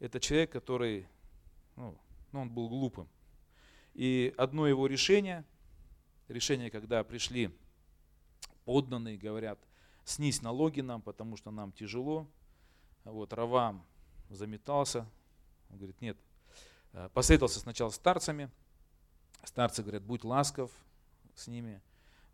это 0.00 0.20
человек, 0.20 0.50
который, 0.50 1.06
ну, 1.76 1.96
ну 2.32 2.40
он 2.40 2.50
был 2.50 2.68
глупым. 2.68 3.08
И 3.94 4.34
одно 4.36 4.66
его 4.66 4.86
решение, 4.86 5.44
решение, 6.28 6.70
когда 6.70 7.02
пришли 7.04 7.50
подданные, 8.64 9.16
говорят– 9.16 9.58
снизь 10.06 10.40
налоги 10.40 10.80
нам, 10.80 11.02
потому 11.02 11.36
что 11.36 11.50
нам 11.50 11.72
тяжело. 11.72 12.26
Вот, 13.04 13.32
Равам 13.32 13.84
заметался, 14.30 15.06
он 15.68 15.76
говорит, 15.76 16.00
нет. 16.00 16.16
Э, 16.92 17.10
посоветовался 17.12 17.60
сначала 17.60 17.90
с 17.90 17.96
старцами, 17.96 18.50
старцы 19.44 19.82
говорят, 19.82 20.02
будь 20.02 20.24
ласков 20.24 20.70
с 21.34 21.48
ними, 21.48 21.80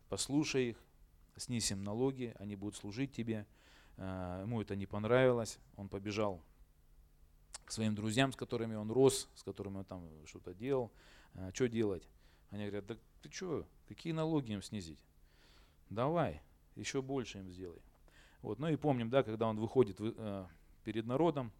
послушай 0.07 0.69
их, 0.69 0.77
снизь 1.37 1.71
им 1.71 1.83
налоги, 1.83 2.33
они 2.39 2.55
будут 2.55 2.75
служить 2.75 3.11
тебе. 3.11 3.45
Э, 3.97 4.41
ему 4.43 4.61
это 4.61 4.75
не 4.75 4.85
понравилось, 4.85 5.59
он 5.75 5.89
побежал 5.89 6.41
к 7.65 7.71
своим 7.71 7.95
друзьям, 7.95 8.31
с 8.31 8.35
которыми 8.35 8.75
он 8.75 8.91
рос, 8.91 9.29
с 9.35 9.43
которыми 9.43 9.77
он 9.77 9.85
там 9.85 10.07
что-то 10.25 10.53
делал. 10.53 10.91
«Э, 11.33 11.51
что 11.53 11.67
делать? 11.67 12.07
Они 12.49 12.65
говорят, 12.65 12.85
да 12.85 12.97
ты 13.21 13.31
что, 13.31 13.65
какие 13.87 14.13
налоги 14.13 14.51
им 14.51 14.61
снизить? 14.61 14.99
Давай, 15.89 16.41
еще 16.75 17.01
больше 17.01 17.39
им 17.39 17.49
сделай. 17.49 17.81
Вот. 18.41 18.59
Ну 18.59 18.67
и 18.67 18.75
помним, 18.75 19.09
да, 19.09 19.23
когда 19.23 19.47
он 19.47 19.59
выходит 19.59 19.97
э, 19.99 20.45
перед 20.83 21.05
народом 21.05 21.51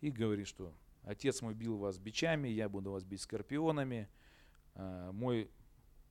и 0.00 0.10
говорит, 0.10 0.46
что 0.46 0.72
отец 1.02 1.42
мой 1.42 1.54
бил 1.54 1.76
вас 1.76 1.98
бичами, 1.98 2.48
я 2.48 2.68
буду 2.68 2.92
вас 2.92 3.04
бить 3.04 3.20
скорпионами, 3.20 4.08
мой 4.74 5.50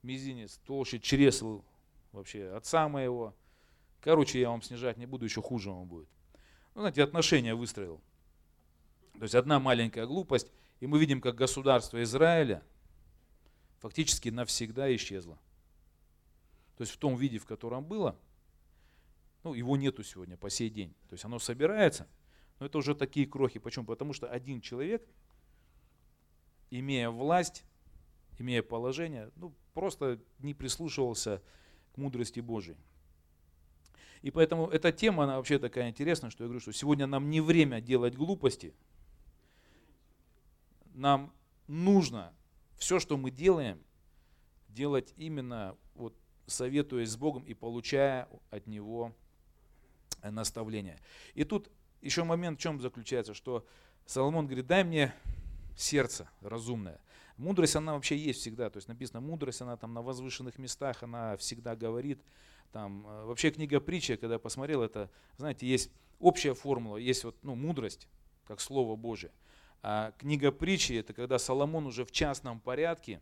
мизинец 0.04 0.58
толще 0.66 1.00
чресл 1.00 1.64
вообще 2.12 2.50
отца 2.50 2.88
моего. 2.88 3.36
Короче, 4.02 4.40
я 4.40 4.50
вам 4.50 4.62
снижать 4.62 4.98
не 4.98 5.06
буду, 5.06 5.26
еще 5.26 5.42
хуже 5.42 5.70
вам 5.72 5.88
будет. 5.88 6.10
Ну, 6.74 6.82
знаете, 6.82 7.04
отношения 7.04 7.54
выстроил. 7.54 8.02
То 9.14 9.24
есть 9.24 9.36
одна 9.36 9.60
маленькая 9.60 10.06
глупость, 10.06 10.52
и 10.80 10.88
мы 10.88 11.00
видим, 11.00 11.22
как 11.22 11.36
государство 11.36 12.02
Израиля 12.02 12.64
фактически 13.80 14.30
навсегда 14.30 14.94
исчезло. 14.96 15.38
То 16.78 16.82
есть 16.82 16.94
в 16.94 16.98
том 16.98 17.16
виде, 17.16 17.38
в 17.38 17.46
котором 17.46 17.86
было, 17.86 18.18
ну, 19.44 19.54
его 19.54 19.78
нету 19.78 20.04
сегодня 20.04 20.38
по 20.38 20.50
сей 20.50 20.70
день. 20.70 20.96
То 21.08 21.14
есть 21.14 21.26
оно 21.26 21.40
собирается, 21.40 22.08
но 22.60 22.66
это 22.66 22.78
уже 22.78 22.96
такие 22.96 23.28
крохи. 23.28 23.60
Почему? 23.60 23.86
Потому 23.86 24.14
что 24.14 24.28
один 24.28 24.62
человек 24.62 25.08
имея 26.70 27.10
власть, 27.10 27.64
имея 28.40 28.64
положение, 28.64 29.32
ну, 29.36 29.54
просто 29.74 30.20
не 30.40 30.54
прислушивался 30.54 31.44
к 31.94 31.98
мудрости 31.98 32.40
Божией. 32.40 32.78
И 34.22 34.30
поэтому 34.30 34.68
эта 34.68 34.92
тема, 34.92 35.24
она 35.24 35.38
вообще 35.38 35.58
такая 35.58 35.90
интересная, 35.90 36.30
что 36.30 36.44
я 36.44 36.48
говорю, 36.48 36.60
что 36.60 36.72
сегодня 36.72 37.08
нам 37.08 37.30
не 37.30 37.42
время 37.42 37.82
делать 37.82 38.16
глупости. 38.16 38.74
Нам 40.94 41.34
нужно 41.68 42.34
все, 42.78 43.00
что 43.00 43.18
мы 43.18 43.32
делаем, 43.32 43.82
делать 44.70 45.14
именно 45.18 45.76
вот 45.96 46.16
советуясь 46.46 47.10
с 47.10 47.18
Богом 47.18 47.44
и 47.44 47.54
получая 47.54 48.28
от 48.50 48.68
Него 48.68 49.16
наставления. 50.24 51.00
И 51.34 51.44
тут 51.44 51.72
еще 52.02 52.24
момент 52.24 52.60
в 52.60 52.62
чем 52.62 52.80
заключается, 52.80 53.34
что 53.34 53.66
Соломон 54.06 54.46
говорит, 54.46 54.68
дай 54.68 54.84
мне 54.84 55.14
сердце 55.78 56.30
разумное. 56.42 57.00
Мудрость, 57.42 57.76
она 57.76 57.96
вообще 57.96 58.16
есть 58.16 58.42
всегда. 58.42 58.70
То 58.70 58.78
есть 58.78 58.88
написано, 58.88 59.20
мудрость, 59.20 59.62
она 59.62 59.76
там 59.76 59.96
на 59.96 60.04
возвышенных 60.04 60.60
местах, 60.60 61.02
она 61.02 61.38
всегда 61.38 61.76
говорит. 61.76 62.22
Там, 62.72 63.04
э, 63.08 63.26
вообще 63.26 63.50
книга 63.50 63.80
притча, 63.80 64.16
когда 64.16 64.36
я 64.36 64.40
посмотрел, 64.40 64.84
это, 64.84 65.10
знаете, 65.38 65.66
есть 65.66 65.90
общая 66.20 66.54
формула, 66.54 66.98
есть 66.98 67.24
вот, 67.24 67.36
ну, 67.42 67.56
мудрость, 67.56 68.08
как 68.46 68.62
Слово 68.62 68.96
Божие. 68.96 69.32
А 69.82 70.14
книга 70.20 70.52
притчи, 70.52 70.94
это 70.94 71.14
когда 71.14 71.40
Соломон 71.40 71.88
уже 71.88 72.06
в 72.06 72.12
частном 72.12 72.60
порядке 72.60 73.20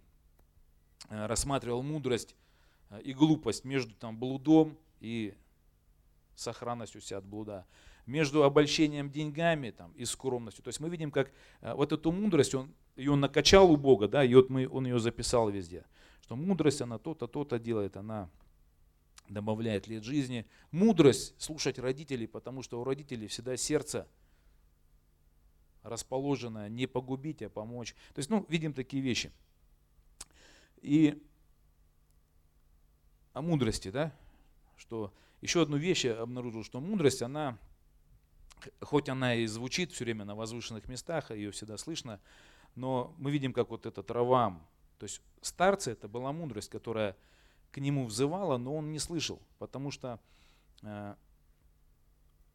э, 1.07 1.25
рассматривал 1.25 1.81
мудрость 1.81 2.35
э, 2.89 3.01
и 3.01 3.13
глупость 3.13 3.63
между 3.63 3.95
там, 3.95 4.19
блудом 4.19 4.77
и 4.99 5.33
сохранностью 6.35 6.99
себя 6.99 7.19
от 7.19 7.25
блуда 7.25 7.65
между 8.05 8.43
обольщением 8.43 9.11
деньгами 9.11 9.69
там, 9.69 9.93
и 9.93 10.03
скромностью. 10.03 10.61
То 10.61 10.69
есть 10.69 10.81
мы 10.81 10.89
видим, 10.89 11.11
как 11.11 11.31
вот 11.61 11.91
эту 11.93 12.11
мудрость, 12.11 12.55
он 12.55 12.73
ее 12.99 13.15
накачал 13.15 13.71
у 13.71 13.77
Бога, 13.77 14.07
да, 14.07 14.23
и 14.23 14.33
вот 14.35 14.49
мы, 14.49 14.67
он 14.67 14.85
ее 14.85 14.99
записал 14.99 15.49
везде. 15.49 15.85
Что 16.21 16.35
мудрость, 16.35 16.81
она 16.81 16.99
то-то, 16.99 17.27
то-то 17.27 17.57
делает, 17.57 17.97
она 17.97 18.29
добавляет 19.29 19.87
лет 19.87 20.03
жизни. 20.03 20.45
Мудрость 20.71 21.33
слушать 21.41 21.79
родителей, 21.79 22.27
потому 22.27 22.61
что 22.61 22.81
у 22.81 22.83
родителей 22.83 23.27
всегда 23.27 23.55
сердце 23.57 24.07
расположено 25.83 26.67
не 26.67 26.87
погубить, 26.87 27.41
а 27.41 27.49
помочь. 27.49 27.95
То 28.13 28.19
есть, 28.19 28.29
ну, 28.29 28.45
видим 28.49 28.73
такие 28.73 29.01
вещи. 29.01 29.31
И 30.81 31.23
о 33.33 33.41
мудрости, 33.41 33.89
да, 33.91 34.13
что 34.75 35.13
еще 35.41 35.61
одну 35.61 35.77
вещь 35.77 36.03
я 36.03 36.21
обнаружил, 36.21 36.63
что 36.63 36.81
мудрость, 36.81 37.21
она 37.21 37.57
хоть 38.81 39.09
она 39.09 39.35
и 39.35 39.45
звучит 39.45 39.91
все 39.91 40.03
время 40.03 40.25
на 40.25 40.35
возвышенных 40.35 40.87
местах, 40.87 41.31
ее 41.31 41.51
всегда 41.51 41.77
слышно, 41.77 42.19
но 42.79 43.13
мы 43.17 43.29
видим, 43.29 43.51
как 43.51 43.69
вот 43.69 43.85
этот 43.85 44.09
Равам, 44.09 44.65
то 44.99 45.03
есть 45.03 45.21
старцы, 45.41 45.91
это 45.91 46.07
была 46.07 46.31
мудрость, 46.31 46.69
которая 46.69 47.17
к 47.71 47.77
нему 47.77 48.05
взывала, 48.05 48.57
но 48.57 48.75
он 48.75 48.91
не 48.91 48.99
слышал, 48.99 49.41
потому 49.57 49.91
что 49.91 50.17
э, 50.81 51.15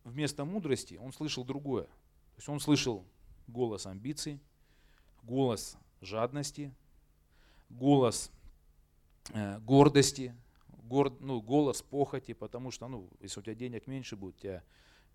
вместо 0.03 0.47
мудрости 0.47 0.95
он 0.95 1.13
слышал 1.13 1.45
другое. 1.45 1.85
То 1.85 2.39
есть 2.39 2.49
он 2.49 2.59
слышал 2.59 3.05
голос 3.47 3.85
амбиций, 3.87 4.41
голос 5.23 5.77
жадности, 6.01 6.75
голос 7.69 8.31
э, 9.35 9.59
гордости, 9.61 10.35
гор, 10.85 11.15
ну, 11.21 11.43
голос 11.43 11.83
похоти, 11.83 12.33
потому 12.33 12.71
что, 12.71 12.89
ну, 12.89 13.11
если 13.21 13.41
у 13.41 13.43
тебя 13.43 13.55
денег 13.55 13.87
меньше 13.87 14.17
будет, 14.17 14.37
у 14.37 14.41
тебя 14.41 14.63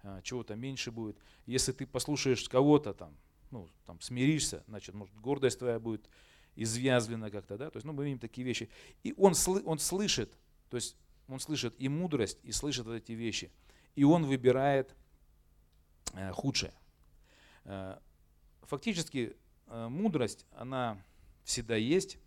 а, 0.03 0.21
чего-то 0.21 0.55
меньше 0.55 0.91
будет. 0.91 1.17
Если 1.47 1.71
ты 1.71 1.87
послушаешь 1.87 2.47
кого-то 2.47 2.93
там, 2.93 3.13
ну, 3.51 3.67
там 3.85 3.99
смиришься, 4.01 4.63
значит, 4.67 4.95
может, 4.95 5.15
гордость 5.15 5.59
твоя 5.59 5.79
будет 5.79 6.09
извязвлена 6.55 7.29
как-то, 7.29 7.57
да, 7.57 7.69
то 7.69 7.77
есть, 7.77 7.85
ну, 7.85 7.93
мы 7.93 8.05
видим 8.05 8.19
такие 8.19 8.45
вещи. 8.45 8.69
И 9.03 9.13
он, 9.17 9.33
он 9.65 9.79
слышит, 9.79 10.37
то 10.69 10.75
есть 10.75 10.95
он 11.27 11.39
слышит 11.39 11.75
и 11.77 11.87
мудрость, 11.87 12.39
и 12.43 12.51
слышит 12.51 12.85
вот 12.85 12.93
эти 12.93 13.13
вещи. 13.13 13.51
И 13.95 14.03
он 14.03 14.25
выбирает 14.25 14.95
э, 16.13 16.31
худшее. 16.31 16.73
Э, 17.65 17.99
фактически 18.63 19.35
э, 19.67 19.87
мудрость, 19.87 20.45
она 20.51 21.03
всегда 21.43 21.75
есть, 21.75 22.17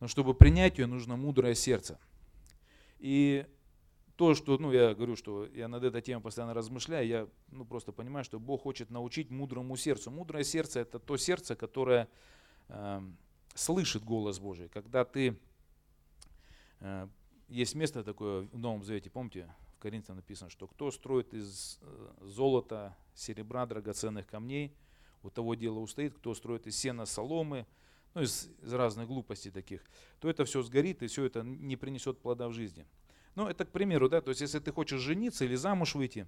но 0.00 0.08
чтобы 0.08 0.34
принять 0.34 0.78
ее, 0.78 0.86
нужно 0.86 1.16
мудрое 1.16 1.54
сердце. 1.54 1.98
И 2.98 3.46
то, 4.18 4.34
что, 4.34 4.58
ну, 4.58 4.72
я 4.72 4.96
говорю, 4.96 5.14
что 5.14 5.46
я 5.46 5.68
над 5.68 5.84
этой 5.84 6.02
темой 6.02 6.20
постоянно 6.20 6.52
размышляю, 6.52 7.06
я 7.06 7.28
ну, 7.52 7.64
просто 7.64 7.92
понимаю, 7.92 8.24
что 8.24 8.40
Бог 8.40 8.62
хочет 8.62 8.90
научить 8.90 9.30
мудрому 9.30 9.76
сердцу. 9.76 10.10
Мудрое 10.10 10.42
сердце– 10.42 10.80
это 10.82 10.98
то 10.98 11.16
сердце, 11.16 11.54
которое 11.54 12.08
э, 12.66 13.00
слышит 13.54 14.02
голос 14.02 14.40
Божий. 14.40 14.68
Когда 14.70 15.04
ты, 15.04 15.38
э, 16.80 17.08
есть 17.46 17.76
место 17.76 18.02
такое 18.02 18.48
в 18.48 18.58
Новом 18.58 18.82
Завете, 18.82 19.08
помните, 19.08 19.48
в 19.76 19.78
Коринфянам 19.78 20.16
написано, 20.16 20.50
что 20.50 20.66
кто 20.66 20.90
строит 20.90 21.32
из 21.32 21.78
э, 21.80 22.10
золота, 22.22 22.96
серебра, 23.14 23.66
драгоценных 23.66 24.26
камней, 24.26 24.74
у 25.22 25.30
того 25.30 25.54
дело 25.54 25.78
устоит, 25.78 26.14
кто 26.14 26.34
строит 26.34 26.66
из 26.66 26.76
сена, 26.76 27.06
соломы, 27.06 27.68
ну, 28.14 28.22
из, 28.22 28.50
из 28.62 28.72
разных 28.72 29.06
глупостей 29.06 29.52
таких, 29.52 29.80
то 30.18 30.28
это 30.28 30.44
все 30.44 30.60
сгорит, 30.62 31.04
и 31.04 31.06
все 31.06 31.24
это 31.24 31.42
не 31.44 31.76
принесет 31.76 32.18
плода 32.18 32.48
в 32.48 32.52
жизни. 32.52 32.84
Ну, 33.38 33.46
это 33.46 33.64
к 33.64 33.70
примеру, 33.70 34.08
да, 34.08 34.20
то 34.20 34.30
есть 34.30 34.40
если 34.40 34.58
ты 34.58 34.72
хочешь 34.72 35.00
жениться 35.00 35.44
или 35.44 35.54
замуж 35.54 35.94
выйти, 35.94 36.26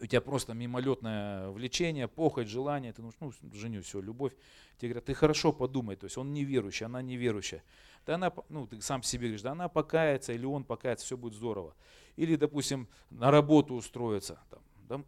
у 0.00 0.06
тебя 0.06 0.22
просто 0.22 0.54
мимолетное 0.54 1.50
влечение, 1.50 2.08
похоть, 2.08 2.48
желание, 2.48 2.94
ты 2.94 3.02
ну, 3.02 3.12
ну 3.20 3.32
женю, 3.52 3.82
все, 3.82 4.00
любовь. 4.00 4.32
Тебе 4.78 4.92
говорят, 4.92 5.04
ты 5.04 5.12
хорошо 5.12 5.52
подумай, 5.52 5.94
то 5.94 6.06
есть 6.06 6.16
он 6.16 6.32
неверующий, 6.32 6.86
она 6.86 7.02
неверующая. 7.02 7.62
Да 8.06 8.14
она, 8.14 8.32
ну, 8.48 8.66
ты 8.66 8.80
сам 8.80 9.02
себе 9.02 9.26
говоришь, 9.26 9.42
да 9.42 9.52
она 9.52 9.68
покается 9.68 10.32
или 10.32 10.46
он 10.46 10.64
покается, 10.64 11.04
все 11.04 11.18
будет 11.18 11.34
здорово. 11.34 11.76
Или, 12.16 12.36
допустим, 12.36 12.88
на 13.10 13.30
работу 13.30 13.74
устроиться, 13.74 14.40
там, 14.48 14.62
да, 14.88 15.04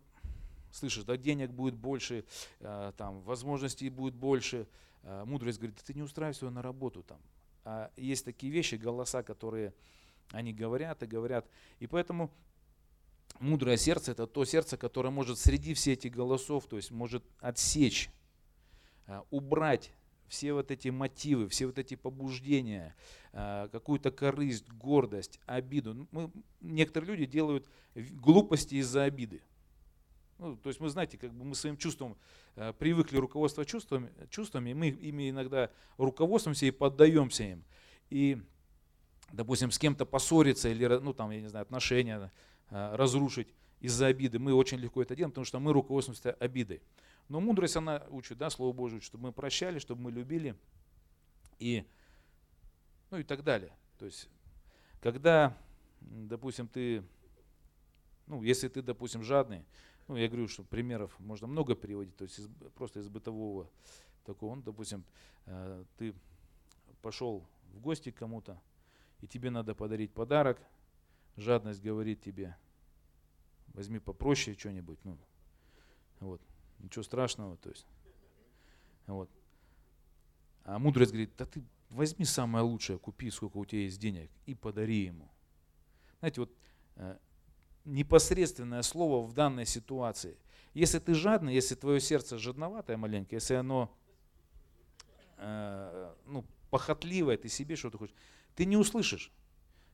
слышишь, 0.73 1.05
да, 1.05 1.17
денег 1.17 1.53
будет 1.53 1.75
больше, 1.75 2.27
э, 2.61 2.93
там, 2.99 3.23
возможностей 3.23 3.89
будет 3.89 4.15
больше. 4.15 4.69
Э, 5.05 5.25
мудрость 5.25 5.59
говорит, 5.59 5.79
ты 5.83 5.95
не 5.95 6.03
устраивайся 6.03 6.51
на 6.51 6.61
работу 6.61 7.03
там. 7.03 7.19
А 7.65 7.91
есть 7.97 8.27
такие 8.27 8.53
вещи, 8.53 8.75
голоса, 8.75 9.23
которые 9.23 9.73
они 10.31 10.53
говорят 10.53 11.03
и 11.03 11.07
говорят. 11.07 11.47
И 11.79 11.87
поэтому 11.87 12.31
мудрое 13.41 13.77
сердце– 13.77 14.11
это 14.13 14.27
то 14.27 14.45
сердце, 14.45 14.77
которое 14.77 15.11
может 15.11 15.39
среди 15.39 15.75
всех 15.75 15.99
этих 15.99 16.13
голосов, 16.13 16.67
то 16.67 16.77
есть 16.77 16.91
может 16.91 17.25
отсечь, 17.41 18.11
э, 19.07 19.21
убрать 19.31 19.93
все 20.29 20.53
вот 20.53 20.71
эти 20.71 20.89
мотивы, 20.89 21.49
все 21.49 21.67
вот 21.67 21.79
эти 21.79 21.95
побуждения, 21.95 22.95
э, 23.33 23.69
какую-то 23.73 24.11
корысть, 24.11 24.69
гордость, 24.69 25.41
обиду. 25.47 25.95
Ну, 25.95 26.09
мы, 26.13 26.31
некоторые 26.61 27.13
люди 27.13 27.27
делают 27.27 27.69
глупости 27.95 28.77
из-за 28.77 29.05
обиды. 29.05 29.43
Ну, 30.39 30.57
то 30.57 30.69
есть 30.69 30.79
мы, 30.79 30.89
знаете, 30.89 31.19
как 31.19 31.33
бы 31.33 31.45
мы 31.45 31.55
своим 31.55 31.77
чувством 31.77 32.17
э, 32.55 32.73
привыкли 32.79 33.17
руководство 33.17 33.65
чувствами, 33.65 34.13
чувствами, 34.31 34.73
мы 34.73 34.89
ими 34.89 35.31
иногда 35.31 35.71
руководствуемся 35.97 36.67
и 36.67 36.71
поддаемся 36.71 37.45
им. 37.45 37.65
И 38.11 38.39
допустим, 39.33 39.71
с 39.71 39.79
кем-то 39.79 40.07
поссориться 40.07 40.69
или, 40.69 40.87
ну, 40.87 41.13
там, 41.13 41.31
я 41.31 41.41
не 41.41 41.49
знаю, 41.49 41.63
отношения 41.63 42.33
э, 42.71 42.97
разрушить 42.97 43.49
из-за 43.81 44.07
обиды, 44.07 44.39
мы 44.39 44.55
очень 44.55 44.79
легко 44.79 45.03
это 45.03 45.15
делаем, 45.15 45.31
потому 45.31 45.45
что 45.45 45.61
мы 45.61 45.73
руководствуемся 45.73 46.33
обидой. 46.33 46.83
Но 47.29 47.41
мудрость, 47.41 47.77
она 47.77 48.05
учит, 48.11 48.39
да, 48.39 48.51
Слово 48.51 48.73
Божие, 48.73 49.01
чтобы 49.01 49.25
мы 49.25 49.33
прощали, 49.33 49.79
чтобы 49.79 50.03
мы 50.03 50.11
любили 50.11 50.57
и, 51.59 51.85
ну 53.11 53.19
и 53.19 53.23
так 53.23 53.45
далее. 53.45 53.73
То 53.99 54.07
есть, 54.07 54.29
когда, 55.01 55.57
допустим, 56.01 56.69
ты, 56.69 57.05
ну, 58.27 58.43
если 58.43 58.69
ты, 58.69 58.83
допустим, 58.83 59.23
жадный, 59.23 59.65
ну, 60.09 60.17
я 60.17 60.27
говорю, 60.27 60.49
что 60.49 60.65
примеров 60.65 61.15
можно 61.21 61.47
много 61.47 61.75
приводить, 61.75 62.17
то 62.17 62.25
есть 62.25 62.39
из, 62.39 62.49
просто 62.75 63.01
из 63.01 63.09
бытового 63.09 63.69
такого, 64.25 64.55
ну, 64.55 64.63
допустим, 64.63 65.05
э, 65.45 65.85
ты 65.99 66.15
пошел 67.03 67.47
в 67.75 67.81
гости 67.81 68.11
к 68.11 68.17
кому-то, 68.17 68.59
и 69.21 69.27
тебе 69.27 69.51
надо 69.51 69.75
подарить 69.75 70.13
подарок, 70.13 70.61
жадность 71.37 71.83
говорит 71.83 72.21
тебе, 72.21 72.57
возьми 73.75 73.99
попроще 73.99 74.57
что-нибудь, 74.59 74.99
ну, 75.05 75.19
вот, 76.21 76.41
ничего 76.79 77.03
страшного, 77.03 77.57
то 77.57 77.71
есть, 77.71 77.87
вот. 79.07 79.31
А 80.65 80.79
мудрость 80.79 81.13
говорит, 81.13 81.33
да 81.37 81.47
ты 81.47 81.63
возьми 81.91 82.25
самое 82.25 82.65
лучшее, 82.65 82.99
купи, 82.99 83.31
сколько 83.31 83.57
у 83.57 83.65
тебя 83.65 83.83
есть 83.83 83.99
денег, 83.99 84.31
и 84.47 84.55
подари 84.55 85.05
ему. 85.05 85.29
Знаете, 86.21 86.41
вот 86.41 86.53
э, 86.97 87.17
непосредственное 87.85 88.83
слово 88.83 89.27
в 89.27 89.33
данной 89.33 89.67
ситуации. 89.67 90.37
Если 90.75 90.99
ты 90.99 91.15
жадный, 91.15 91.55
если 91.55 91.75
твое 91.75 92.01
сердце 92.01 92.39
жадноватое 92.39 92.97
маленькое, 92.97 93.39
если 93.39 93.55
оно 93.55 93.91
э, 95.39 96.15
ну, 96.27 96.45
похотливое, 96.71 97.37
ты 97.39 97.49
себе 97.49 97.77
что-то 97.77 97.99
хочешь, 97.99 98.15
ты 98.59 98.65
не 98.65 98.77
услышишь. 98.77 99.31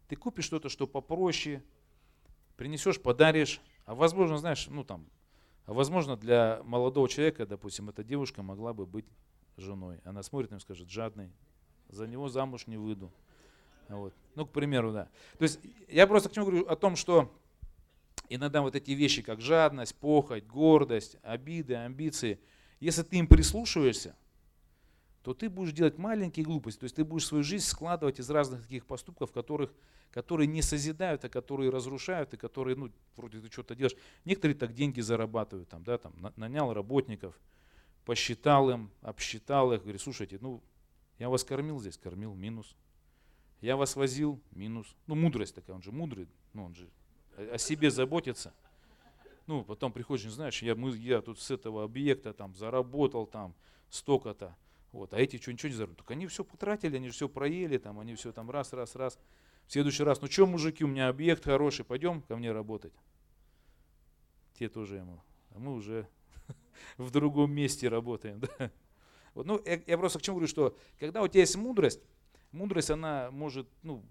Ты 0.09 0.17
купишь 0.17 0.47
что-то, 0.47 0.71
что 0.71 0.87
попроще, 0.87 1.63
принесешь, 2.57 2.99
подаришь, 2.99 3.61
а 3.85 3.95
возможно, 3.95 4.39
знаешь, 4.39 4.69
ну 4.69 4.85
там, 4.85 5.07
а 5.67 5.75
возможно 5.75 6.17
для 6.17 6.63
молодого 6.65 7.07
человека, 7.07 7.45
допустим, 7.45 7.91
эта 7.91 8.03
девушка 8.03 8.43
могла 8.43 8.73
бы 8.73 8.87
быть 8.87 9.05
женой. 9.59 10.01
Она 10.03 10.23
смотрит 10.23 10.51
и 10.51 10.59
скажет, 10.61 10.89
жадный, 10.89 11.31
за 11.91 12.07
него 12.07 12.31
замуж 12.31 12.67
не 12.67 12.79
выйду. 12.79 13.13
Вот. 13.91 14.15
Ну, 14.35 14.47
к 14.47 14.51
примеру, 14.51 14.95
да. 14.95 15.11
То 15.37 15.43
есть 15.43 15.61
я 15.87 16.07
просто 16.07 16.31
к 16.31 16.33
чему 16.33 16.47
говорю 16.47 16.67
о 16.67 16.75
том, 16.75 16.97
что 16.97 17.31
иногда 18.31 18.63
вот 18.63 18.75
эти 18.75 18.93
вещи, 18.93 19.21
как 19.21 19.43
жадность, 19.43 19.95
похоть, 19.95 20.47
гордость, 20.47 21.19
обиды, 21.23 21.75
амбиции, 21.75 22.41
если 22.81 23.03
ты 23.03 23.17
им 23.17 23.27
прислушиваешься, 23.27 24.17
то 25.25 25.33
ты 25.33 25.49
будешь 25.49 25.73
делать 25.73 25.97
маленькие 25.97 26.45
глупости. 26.45 26.81
То 26.81 26.85
есть 26.85 26.97
ты 26.97 27.03
будешь 27.03 27.27
свою 27.27 27.43
жизнь 27.43 27.65
складывать 27.65 28.21
из 28.21 28.29
разных 28.29 28.63
таких 28.63 28.85
поступков, 28.85 29.33
которых, 29.33 29.73
которые 30.11 30.47
не 30.47 30.61
созидают, 30.61 31.25
а 31.25 31.31
которые 31.31 31.71
разрушают, 31.71 32.35
и 32.35 32.37
которые, 32.37 32.77
ну, 32.77 32.93
вроде 33.17 33.41
ты 33.41 33.51
что-то 33.51 33.75
делаешь. 33.75 33.97
Некоторые 34.27 34.55
так 34.55 34.75
деньги 34.75 35.01
зарабатывают, 35.01 35.71
там, 35.71 35.83
да, 35.83 35.97
там, 35.97 36.13
нанял 36.37 36.75
работников, 36.75 37.41
посчитал 38.05 38.69
им, 38.69 38.91
обсчитал 39.01 39.73
их, 39.73 39.81
говорит, 39.81 40.03
слушайте, 40.03 40.37
ну, 40.43 40.63
я 41.19 41.31
вас 41.31 41.43
кормил 41.43 41.81
здесь, 41.81 41.97
кормил, 41.97 42.35
минус. 42.35 42.77
Я 43.63 43.79
вас 43.79 43.97
возил, 43.97 44.43
минус. 44.51 44.95
Ну, 45.07 45.15
мудрость 45.15 45.55
такая, 45.55 45.75
он 45.75 45.83
же 45.83 45.91
мудрый, 45.91 46.29
ну, 46.53 46.67
он 46.67 46.75
же 46.75 46.87
о 47.51 47.57
себе 47.57 47.91
заботится. 47.91 48.53
Ну, 49.47 49.65
потом 49.65 49.91
приходишь, 49.91 50.31
знаешь, 50.31 50.63
я, 50.63 50.75
мы, 50.75 50.95
я 50.99 51.23
тут 51.23 51.41
с 51.41 51.51
этого 51.51 51.83
объекта 51.83 52.35
там 52.35 52.55
заработал 52.55 53.27
там 53.27 53.55
столько-то. 53.89 54.55
Вот, 54.95 55.13
а 55.13 55.19
эти 55.19 55.39
что, 55.39 55.53
ничего 55.53 55.71
не 55.71 55.75
заработали? 55.75 56.05
Так 56.05 56.11
они 56.13 56.29
все 56.29 56.45
потратили, 56.45 56.95
они 56.95 57.09
же 57.09 57.15
все 57.15 57.29
проели, 57.29 57.79
там, 57.79 57.99
они 57.99 58.15
все 58.15 58.31
там 58.31 58.49
раз, 58.49 58.73
раз, 58.73 58.95
раз. 58.95 59.19
В 59.67 59.73
следующий 59.73 60.05
раз, 60.05 60.21
ну 60.21 60.31
что, 60.31 60.47
мужики, 60.47 60.85
у 60.85 60.87
меня 60.87 61.09
объект 61.09 61.43
хороший, 61.43 61.85
пойдем 61.85 62.23
ко 62.23 62.37
мне 62.37 62.53
работать. 62.53 62.93
Те 64.57 64.69
тоже 64.69 64.99
ему. 64.99 65.21
А 65.51 65.59
мы 65.59 65.75
уже 65.75 66.09
в 66.97 67.11
другом 67.11 67.53
месте 67.53 67.89
работаем. 67.89 68.41
Да? 68.59 68.71
Вот, 69.35 69.47
ну, 69.47 69.61
я, 69.65 69.83
я 69.85 69.99
просто 69.99 70.21
к 70.21 70.23
чему 70.23 70.37
говорю, 70.37 70.49
что 70.49 70.79
когда 71.01 71.21
у 71.21 71.27
тебя 71.27 71.41
есть 71.41 71.57
мудрость, 71.57 72.01
мудрость, 72.53 72.91
она 72.91 73.33
может 73.33 73.69
ну, 73.83 74.05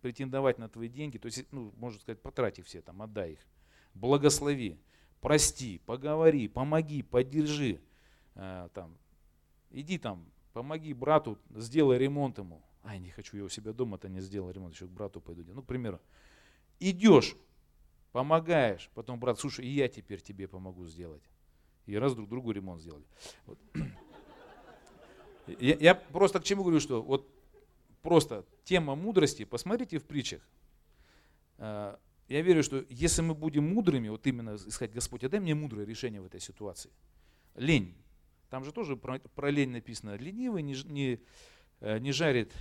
претендовать 0.00 0.58
на 0.58 0.68
твои 0.68 0.88
деньги, 0.88 1.18
то 1.18 1.26
есть, 1.26 1.46
ну, 1.52 1.72
можно 1.76 2.00
сказать, 2.00 2.20
потрати 2.20 2.60
все, 2.62 2.82
там, 2.82 3.02
отдай 3.02 3.34
их. 3.34 3.38
Благослови, 3.94 4.80
прости, 5.20 5.80
поговори, 5.86 6.48
помоги, 6.48 7.02
поддержи. 7.02 7.80
Э, 8.34 8.68
там, 8.74 8.98
Иди 9.72 9.98
там, 9.98 10.24
помоги 10.52 10.92
брату, 10.92 11.38
сделай 11.50 11.98
ремонт 11.98 12.38
ему. 12.38 12.62
Ай, 12.84 12.98
не 12.98 13.10
хочу, 13.10 13.36
я 13.36 13.44
у 13.44 13.48
себя 13.48 13.72
дома-то 13.72 14.08
не 14.08 14.20
сделал 14.20 14.50
ремонт, 14.50 14.74
еще 14.74 14.86
к 14.86 14.90
брату 14.90 15.20
пойду. 15.20 15.44
Ну, 15.46 15.62
к 15.62 15.66
примеру. 15.66 16.00
Идешь, 16.78 17.36
помогаешь, 18.12 18.90
потом 18.94 19.18
брат, 19.18 19.38
слушай, 19.38 19.64
и 19.64 19.70
я 19.70 19.88
теперь 19.88 20.20
тебе 20.20 20.46
помогу 20.46 20.84
сделать. 20.84 21.22
И 21.86 21.96
раз 21.96 22.14
друг 22.14 22.28
другу 22.28 22.52
ремонт 22.52 22.80
сделали. 22.80 23.04
Вот. 23.46 23.58
Я, 25.58 25.76
я 25.76 25.94
просто 25.94 26.38
к 26.38 26.44
чему 26.44 26.62
говорю, 26.62 26.80
что 26.80 27.02
вот 27.02 27.28
просто 28.02 28.44
тема 28.64 28.94
мудрости, 28.94 29.44
посмотрите 29.44 29.98
в 29.98 30.04
притчах. 30.04 30.42
А, 31.58 31.98
я 32.28 32.42
верю, 32.42 32.62
что 32.62 32.84
если 32.88 33.22
мы 33.22 33.34
будем 33.34 33.74
мудрыми, 33.74 34.08
вот 34.08 34.26
именно 34.26 34.56
искать 34.56 34.92
Господь, 34.92 35.24
а 35.24 35.28
дай 35.28 35.40
мне 35.40 35.54
мудрое 35.54 35.86
решение 35.86 36.20
в 36.20 36.26
этой 36.26 36.40
ситуации. 36.40 36.90
Лень 37.54 37.94
там 38.52 38.64
же 38.64 38.72
тоже 38.72 38.96
про, 38.96 39.50
лень 39.50 39.70
написано. 39.70 40.14
Ленивый 40.16 40.62
не, 40.62 40.76
не, 40.84 41.20
э, 41.80 41.98
не 42.00 42.12
жарит 42.12 42.52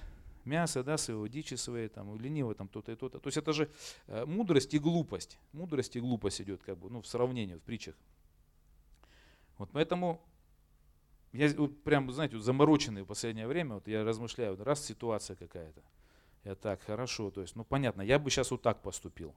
мясо 0.46 0.86
да, 0.86 0.98
своего, 0.98 1.28
дичи 1.28 1.56
своей, 1.56 1.90
там, 1.90 2.18
ленивый 2.18 2.56
там 2.56 2.70
то-то 2.70 2.94
и 2.94 2.96
то-то. 2.96 3.20
То 3.20 3.28
есть 3.28 3.36
это 3.36 3.52
же 3.52 3.70
э, 4.08 4.24
мудрость 4.26 4.74
и 4.74 4.80
глупость. 4.80 5.38
Мудрость 5.52 5.98
и 5.98 6.00
глупость 6.00 6.40
идет 6.40 6.64
как 6.64 6.78
бы, 6.78 6.90
ну, 6.90 7.02
в 7.02 7.08
сравнении, 7.08 7.56
в 7.56 7.62
притчах. 7.62 7.96
Вот 9.58 9.70
поэтому 9.74 10.22
я 11.34 11.50
вот 11.58 11.84
прям, 11.84 12.10
знаете, 12.10 12.38
вот 12.38 12.46
замороченный 12.46 13.02
в 13.02 13.08
последнее 13.08 13.48
время, 13.48 13.76
вот 13.76 13.88
я 13.90 14.06
размышляю, 14.06 14.56
вот 14.56 14.66
раз 14.66 14.86
ситуация 14.86 15.36
какая-то, 15.36 15.82
я 16.46 16.56
так, 16.56 16.82
хорошо, 16.84 17.32
то 17.32 17.42
есть, 17.42 17.58
ну 17.58 17.66
понятно, 17.66 18.02
я 18.02 18.18
бы 18.18 18.30
сейчас 18.30 18.50
вот 18.52 18.62
так 18.62 18.82
поступил. 18.82 19.36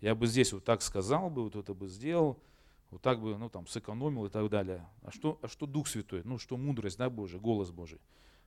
Я 0.00 0.14
бы 0.14 0.28
здесь 0.28 0.52
вот 0.52 0.64
так 0.64 0.82
сказал 0.82 1.30
бы, 1.30 1.42
вот 1.42 1.56
это 1.56 1.74
бы 1.74 1.88
сделал, 1.88 2.40
вот 2.90 3.02
так 3.02 3.20
бы, 3.20 3.36
ну 3.38 3.48
там, 3.48 3.66
сэкономил 3.66 4.26
и 4.26 4.30
так 4.30 4.48
далее. 4.50 4.86
А 5.02 5.10
что, 5.10 5.38
а 5.42 5.48
что 5.48 5.66
Дух 5.66 5.86
Святой? 5.86 6.22
Ну, 6.24 6.38
что 6.38 6.56
мудрость, 6.56 6.98
да, 6.98 7.08
Божия, 7.08 7.40
голос 7.40 7.70
Божий. 7.70 8.00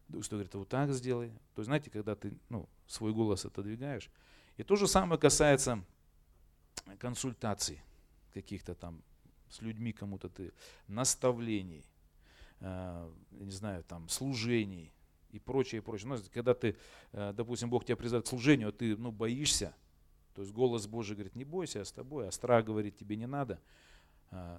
Дух 0.09 0.23
Святой 0.23 0.39
говорит, 0.39 0.55
вот 0.55 0.69
так 0.69 0.91
сделай. 0.91 1.29
То 1.55 1.59
есть, 1.59 1.67
знаете, 1.67 1.89
когда 1.89 2.15
ты, 2.15 2.33
ну, 2.49 2.67
свой 2.85 3.13
голос 3.13 3.45
отодвигаешь. 3.45 4.09
И 4.57 4.63
то 4.63 4.75
же 4.75 4.87
самое 4.87 5.19
касается 5.19 5.83
консультаций 6.99 7.81
каких-то 8.33 8.75
там 8.75 9.01
с 9.49 9.61
людьми 9.61 9.93
кому-то 9.93 10.29
ты, 10.29 10.51
наставлений, 10.87 11.85
э, 12.59 13.11
не 13.31 13.51
знаю, 13.51 13.83
там, 13.83 14.09
служений 14.09 14.91
и 15.29 15.39
прочее, 15.39 15.79
и 15.79 15.83
прочее. 15.83 16.09
Но, 16.09 16.17
когда 16.33 16.53
ты, 16.53 16.75
э, 17.13 17.33
допустим, 17.33 17.69
Бог 17.69 17.85
тебя 17.85 17.95
призывает 17.95 18.25
к 18.25 18.29
служению, 18.29 18.69
а 18.69 18.71
ты, 18.71 18.97
ну, 18.97 19.11
боишься, 19.11 19.73
то 20.33 20.41
есть 20.41 20.53
голос 20.53 20.87
Божий 20.87 21.15
говорит, 21.15 21.35
не 21.35 21.45
бойся, 21.45 21.79
я 21.79 21.85
с 21.85 21.91
тобой, 21.91 22.27
а 22.27 22.31
страх 22.31 22.65
говорит, 22.65 22.97
тебе 22.97 23.15
не 23.15 23.27
надо– 23.27 23.61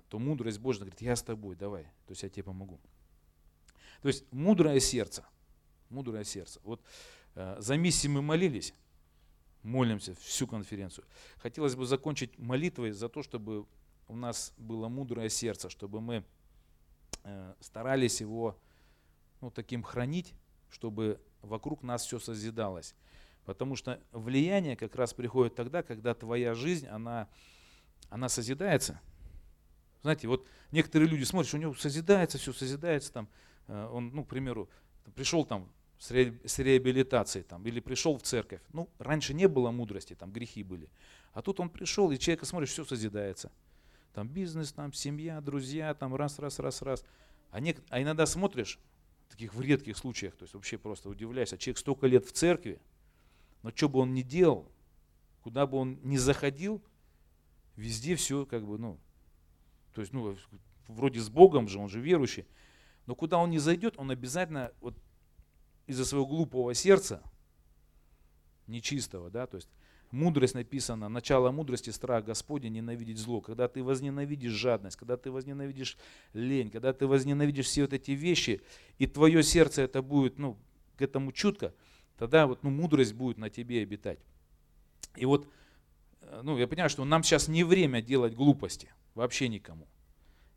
то 0.09 0.19
мудрость 0.19 0.59
Божья 0.59 0.81
говорит, 0.81 1.01
я 1.01 1.17
с 1.17 1.23
тобой, 1.23 1.57
давай, 1.57 1.85
то 1.85 2.11
есть 2.11 2.23
я 2.23 2.29
тебе 2.29 2.45
помогу. 2.45 2.79
То 4.03 4.09
есть 4.09 4.25
мудрое 4.33 4.79
сердце, 4.81 5.25
мудрое 5.89 6.25
сердце. 6.25 6.61
Вот 6.63 6.81
э, 7.35 7.57
за 7.59 7.77
миссии 7.77 8.07
мы 8.07 8.23
молились, 8.23 8.75
молимся 9.63 10.15
всю 10.15 10.47
конференцию. 10.47 11.07
Хотелось 11.39 11.75
бы 11.75 11.87
закончить 11.87 12.39
молитвой 12.39 12.93
за 12.93 13.09
то, 13.09 13.23
чтобы 13.23 13.67
у 14.07 14.15
нас 14.15 14.53
было 14.59 14.89
мудрое 14.89 15.29
сердце, 15.29 15.71
чтобы 15.71 16.01
мы 16.01 16.25
э, 17.25 17.55
старались 17.61 18.21
его 18.21 18.57
ну, 19.41 19.51
таким 19.51 19.83
хранить, 19.83 20.35
чтобы 20.71 21.21
вокруг 21.43 21.83
нас 21.83 22.05
все 22.05 22.19
созидалось. 22.19 22.95
Потому 23.45 23.75
что 23.75 24.01
влияние 24.13 24.77
как 24.77 24.95
раз 24.95 25.15
приходит 25.15 25.55
тогда, 25.55 25.83
когда 25.83 26.15
твоя 26.15 26.55
жизнь, 26.55 26.87
она, 26.87 27.29
она 28.11 28.29
созидается– 28.29 29.01
знаете, 30.05 30.29
вот 30.29 30.47
некоторые 30.71 31.09
люди 31.09 31.25
смотрят, 31.25 31.49
что 31.49 31.57
у 31.57 31.61
него 31.61 31.75
созидается, 31.75 32.37
все 32.37 32.53
созидается, 32.53 33.11
там, 33.11 33.29
э, 33.69 33.89
он, 33.91 34.11
ну, 34.11 34.23
к 34.23 34.29
примеру, 34.29 34.69
пришел 35.15 35.47
там 35.47 35.67
с, 35.99 36.11
ре, 36.11 36.39
с 36.45 36.59
реабилитацией 36.59 37.43
там, 37.43 37.65
или 37.65 37.81
пришел 37.81 38.19
в 38.19 38.23
церковь. 38.23 38.61
Ну, 38.75 38.91
раньше 38.99 39.33
не 39.33 39.49
было 39.49 39.71
мудрости, 39.71 40.15
там 40.15 40.31
грехи 40.31 40.63
были. 40.63 40.91
А 41.33 41.41
тут 41.41 41.59
он 41.59 41.71
пришел, 41.71 42.11
и 42.11 42.19
человек 42.19 42.45
смотрит, 42.45 42.69
все 42.69 42.85
созидается. 42.85 43.51
Там 44.13 44.29
бизнес, 44.29 44.73
там 44.73 44.93
семья, 44.93 45.41
друзья, 45.41 45.95
там 45.95 46.15
раз, 46.15 46.39
раз, 46.39 46.59
раз, 46.59 46.83
раз. 46.83 47.03
А, 47.51 47.61
не, 47.61 47.75
а 47.89 48.03
иногда 48.03 48.27
смотришь, 48.27 48.79
таких 49.31 49.55
в 49.55 49.61
редких 49.63 49.97
случаях, 49.97 50.37
то 50.37 50.43
есть 50.43 50.53
вообще 50.53 50.77
просто 50.77 51.09
удивляешься, 51.09 51.57
человек 51.57 51.79
столько 51.79 52.07
лет 52.07 52.27
в 52.27 52.33
церкви, 52.33 52.79
но 53.63 53.71
что 53.75 53.89
бы 53.89 54.01
он 54.01 54.13
ни 54.13 54.21
делал, 54.21 54.71
куда 55.43 55.67
бы 55.67 55.79
он 55.79 55.99
ни 56.03 56.19
заходил, 56.19 56.83
везде 57.77 58.17
все 58.17 58.45
как 58.45 58.67
бы, 58.67 58.77
ну, 58.77 58.99
то 59.95 60.01
есть, 60.01 60.13
ну, 60.13 60.37
вроде 60.89 61.21
с 61.21 61.31
Богом 61.31 61.69
же, 61.69 61.79
он 61.79 61.89
же 61.89 62.01
верующий. 62.01 62.47
Но 63.07 63.15
куда 63.15 63.39
он 63.39 63.51
не 63.51 63.59
зайдет, 63.59 63.95
он 63.97 64.11
обязательно 64.11 64.73
вот 64.81 64.97
из-за 65.87 66.05
своего 66.05 66.27
глупого 66.27 66.75
сердца, 66.75 67.23
нечистого, 68.67 69.31
да, 69.31 69.47
то 69.47 69.57
есть 69.57 69.69
мудрость 70.11 70.55
написана, 70.55 71.09
начало 71.09 71.51
мудрости 71.51 71.91
страх 71.91 72.25
Господня 72.25 72.71
ненавидеть 72.71 73.19
зло. 73.19 73.41
Когда 73.41 73.69
ты 73.69 73.83
возненавидишь 73.85 74.53
жадность, 74.53 74.97
когда 74.97 75.17
ты 75.17 75.31
возненавидишь 75.31 75.99
лень, 76.33 76.71
когда 76.71 76.93
ты 76.93 77.07
возненавидишь 77.07 77.67
все 77.67 77.83
вот 77.83 77.93
эти 77.93 78.13
вещи, 78.13 78.63
и 78.99 79.07
твое 79.07 79.43
сердце 79.43 79.83
это 79.83 80.03
будет, 80.03 80.39
ну, 80.39 80.57
к 80.97 81.03
этому 81.03 81.31
чутко, 81.31 81.75
тогда 82.17 82.47
вот, 82.47 82.63
ну, 82.63 82.71
мудрость 82.71 83.13
будет 83.13 83.39
на 83.39 83.51
тебе 83.51 83.83
обитать. 83.83 84.19
И 85.17 85.27
вот, 85.27 85.47
э, 86.23 86.41
ну, 86.43 86.57
я 86.57 86.67
понимаю, 86.67 86.91
что 86.91 87.05
нам 87.05 87.23
сейчас 87.23 87.47
не 87.47 87.63
время 87.63 88.03
делать 88.03 88.35
глупости– 88.35 88.91
Вообще 89.15 89.49
никому. 89.49 89.87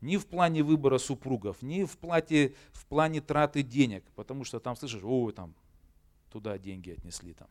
Ни 0.02 0.18
в 0.18 0.28
плане 0.28 0.64
выбора 0.64 0.98
супругов, 0.98 1.62
ни 1.62 1.84
в, 1.84 1.98
плате, 1.98 2.56
в 2.72 2.86
плане 2.86 3.22
траты 3.22 3.64
денег. 3.64 4.04
Потому 4.16 4.44
что 4.44 4.60
там 4.60 4.76
слышишь, 4.76 5.02
о, 5.04 5.32
там 5.32 5.56
туда 6.32 6.58
деньги 6.58 6.92
отнесли 6.92 7.34
там. 7.34 7.48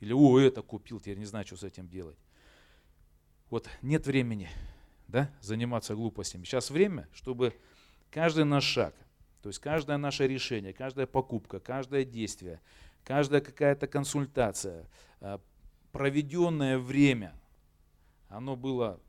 Или 0.00 0.12
о, 0.12 0.38
это 0.38 0.62
купил, 0.62 1.00
теперь 1.00 1.18
не 1.18 1.24
знаю, 1.24 1.46
что 1.46 1.56
с 1.56 1.64
этим 1.64 1.88
делать. 1.88 2.18
Вот 3.50 3.68
нет 3.82 4.06
времени 4.06 4.48
да, 5.08 5.30
заниматься 5.40 5.94
глупостями. 5.94 6.44
Сейчас 6.44 6.70
время, 6.70 7.08
чтобы 7.12 7.54
каждый 8.10 8.44
наш 8.44 8.64
шаг, 8.64 8.94
то 9.42 9.48
есть 9.48 9.58
каждое 9.58 9.96
наше 9.96 10.26
решение, 10.26 10.72
каждая 10.72 11.06
покупка, 11.06 11.58
каждое 11.58 12.04
действие, 12.04 12.60
каждая 13.04 13.40
какая-то 13.40 13.86
консультация, 13.86 14.86
а, 15.20 15.40
проведенное 15.92 16.78
время, 16.78 17.34
оно 18.28 18.54
было 18.54 19.00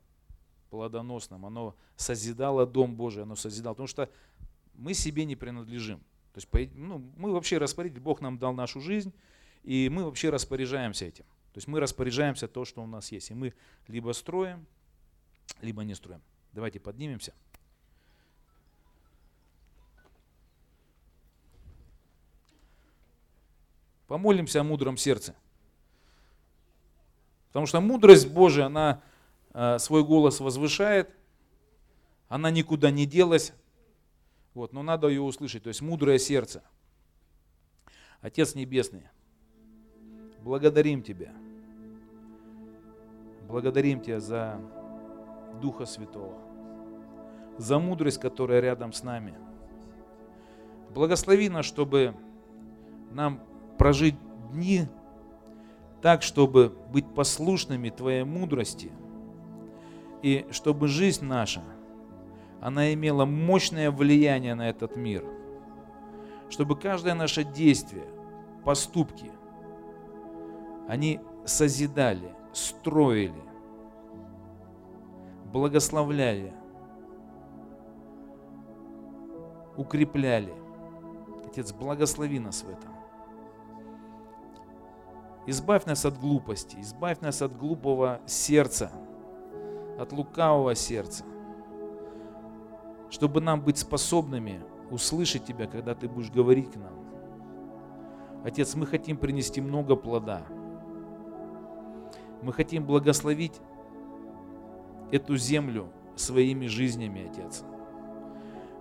плодоносным, 0.70 1.44
оно 1.44 1.74
созидало 1.96 2.66
Дом 2.66 2.94
Божий, 2.94 3.24
оно 3.24 3.36
созидало, 3.36 3.74
потому 3.74 3.88
что 3.88 4.08
мы 4.74 4.94
себе 4.94 5.24
не 5.24 5.36
принадлежим. 5.36 5.98
То 6.32 6.38
есть 6.38 6.74
ну, 6.74 7.04
мы 7.16 7.32
вообще 7.32 7.58
распорядитель, 7.58 8.00
Бог 8.00 8.20
нам 8.20 8.38
дал 8.38 8.54
нашу 8.54 8.80
жизнь, 8.80 9.12
и 9.62 9.90
мы 9.92 10.04
вообще 10.04 10.30
распоряжаемся 10.30 11.04
этим. 11.04 11.24
То 11.52 11.58
есть 11.58 11.66
мы 11.66 11.80
распоряжаемся 11.80 12.46
то, 12.46 12.64
что 12.64 12.82
у 12.82 12.86
нас 12.86 13.10
есть. 13.10 13.30
И 13.30 13.34
мы 13.34 13.52
либо 13.88 14.12
строим, 14.12 14.64
либо 15.60 15.82
не 15.82 15.94
строим. 15.94 16.22
Давайте 16.52 16.78
поднимемся. 16.78 17.34
Помолимся 24.06 24.60
о 24.60 24.64
мудром 24.64 24.96
сердце. 24.96 25.34
Потому 27.48 27.66
что 27.66 27.80
мудрость 27.80 28.28
Божия, 28.28 28.66
она 28.66 29.02
свой 29.52 30.04
голос 30.04 30.40
возвышает, 30.40 31.14
она 32.28 32.50
никуда 32.50 32.90
не 32.90 33.06
делась, 33.06 33.52
вот, 34.54 34.72
но 34.72 34.82
надо 34.82 35.08
ее 35.08 35.20
услышать, 35.22 35.64
то 35.64 35.68
есть 35.68 35.82
мудрое 35.82 36.18
сердце. 36.18 36.62
Отец 38.20 38.54
Небесный, 38.54 39.08
благодарим 40.42 41.02
Тебя. 41.02 41.32
Благодарим 43.48 44.00
Тебя 44.00 44.20
за 44.20 44.60
Духа 45.60 45.86
Святого, 45.86 46.38
за 47.58 47.78
мудрость, 47.78 48.20
которая 48.20 48.60
рядом 48.60 48.92
с 48.92 49.02
нами. 49.02 49.34
Благослови 50.90 51.48
нас, 51.48 51.66
чтобы 51.66 52.14
нам 53.10 53.42
прожить 53.78 54.16
дни 54.52 54.86
так, 56.02 56.22
чтобы 56.22 56.68
быть 56.92 57.12
послушными 57.14 57.90
Твоей 57.90 58.24
мудрости, 58.24 58.92
и 60.22 60.46
чтобы 60.50 60.88
жизнь 60.88 61.24
наша, 61.24 61.62
она 62.60 62.92
имела 62.92 63.24
мощное 63.24 63.90
влияние 63.90 64.54
на 64.54 64.68
этот 64.68 64.96
мир, 64.96 65.24
чтобы 66.50 66.76
каждое 66.76 67.14
наше 67.14 67.44
действие, 67.44 68.04
поступки, 68.64 69.30
они 70.88 71.20
созидали, 71.46 72.34
строили, 72.52 73.42
благословляли, 75.46 76.52
укрепляли. 79.76 80.52
Отец, 81.46 81.72
благослови 81.72 82.38
нас 82.38 82.62
в 82.62 82.68
этом. 82.68 82.90
Избавь 85.46 85.86
нас 85.86 86.04
от 86.04 86.18
глупости, 86.18 86.76
избавь 86.80 87.20
нас 87.20 87.40
от 87.42 87.56
глупого 87.56 88.20
сердца, 88.26 88.92
от 90.00 90.12
лукавого 90.12 90.74
сердца, 90.74 91.24
чтобы 93.10 93.42
нам 93.42 93.60
быть 93.60 93.76
способными 93.76 94.62
услышать 94.90 95.44
Тебя, 95.44 95.66
когда 95.66 95.94
Ты 95.94 96.08
будешь 96.08 96.30
говорить 96.30 96.72
к 96.72 96.76
нам. 96.76 96.94
Отец, 98.42 98.74
мы 98.74 98.86
хотим 98.86 99.18
принести 99.18 99.60
много 99.60 99.96
плода. 99.96 100.42
Мы 102.40 102.54
хотим 102.54 102.86
благословить 102.86 103.60
эту 105.12 105.36
землю 105.36 105.88
своими 106.16 106.66
жизнями, 106.66 107.28
Отец. 107.30 107.62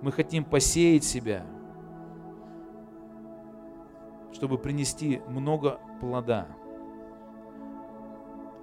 Мы 0.01 0.13
хотим 0.13 0.45
посеять 0.45 1.03
себя, 1.03 1.45
чтобы 4.31 4.57
принести 4.57 5.21
много 5.27 5.81
плода. 5.99 6.47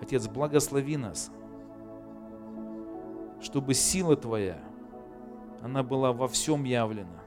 Отец, 0.00 0.26
благослови 0.26 0.96
нас, 0.96 1.30
чтобы 3.40 3.74
сила 3.74 4.16
Твоя, 4.16 4.58
она 5.62 5.82
была 5.82 6.12
во 6.12 6.28
всем 6.28 6.64
явлена, 6.64 7.22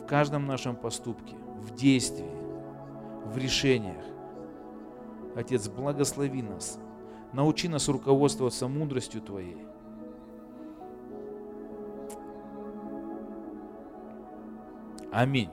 в 0.00 0.06
каждом 0.06 0.46
нашем 0.46 0.76
поступке, 0.76 1.36
в 1.60 1.74
действии, 1.74 2.30
в 3.24 3.36
решениях. 3.36 4.04
Отец, 5.36 5.68
благослови 5.68 6.42
нас, 6.42 6.78
научи 7.32 7.68
нас 7.68 7.88
руководствоваться 7.88 8.66
мудростью 8.66 9.20
Твоей. 9.20 9.66
Аминь. 15.12 15.50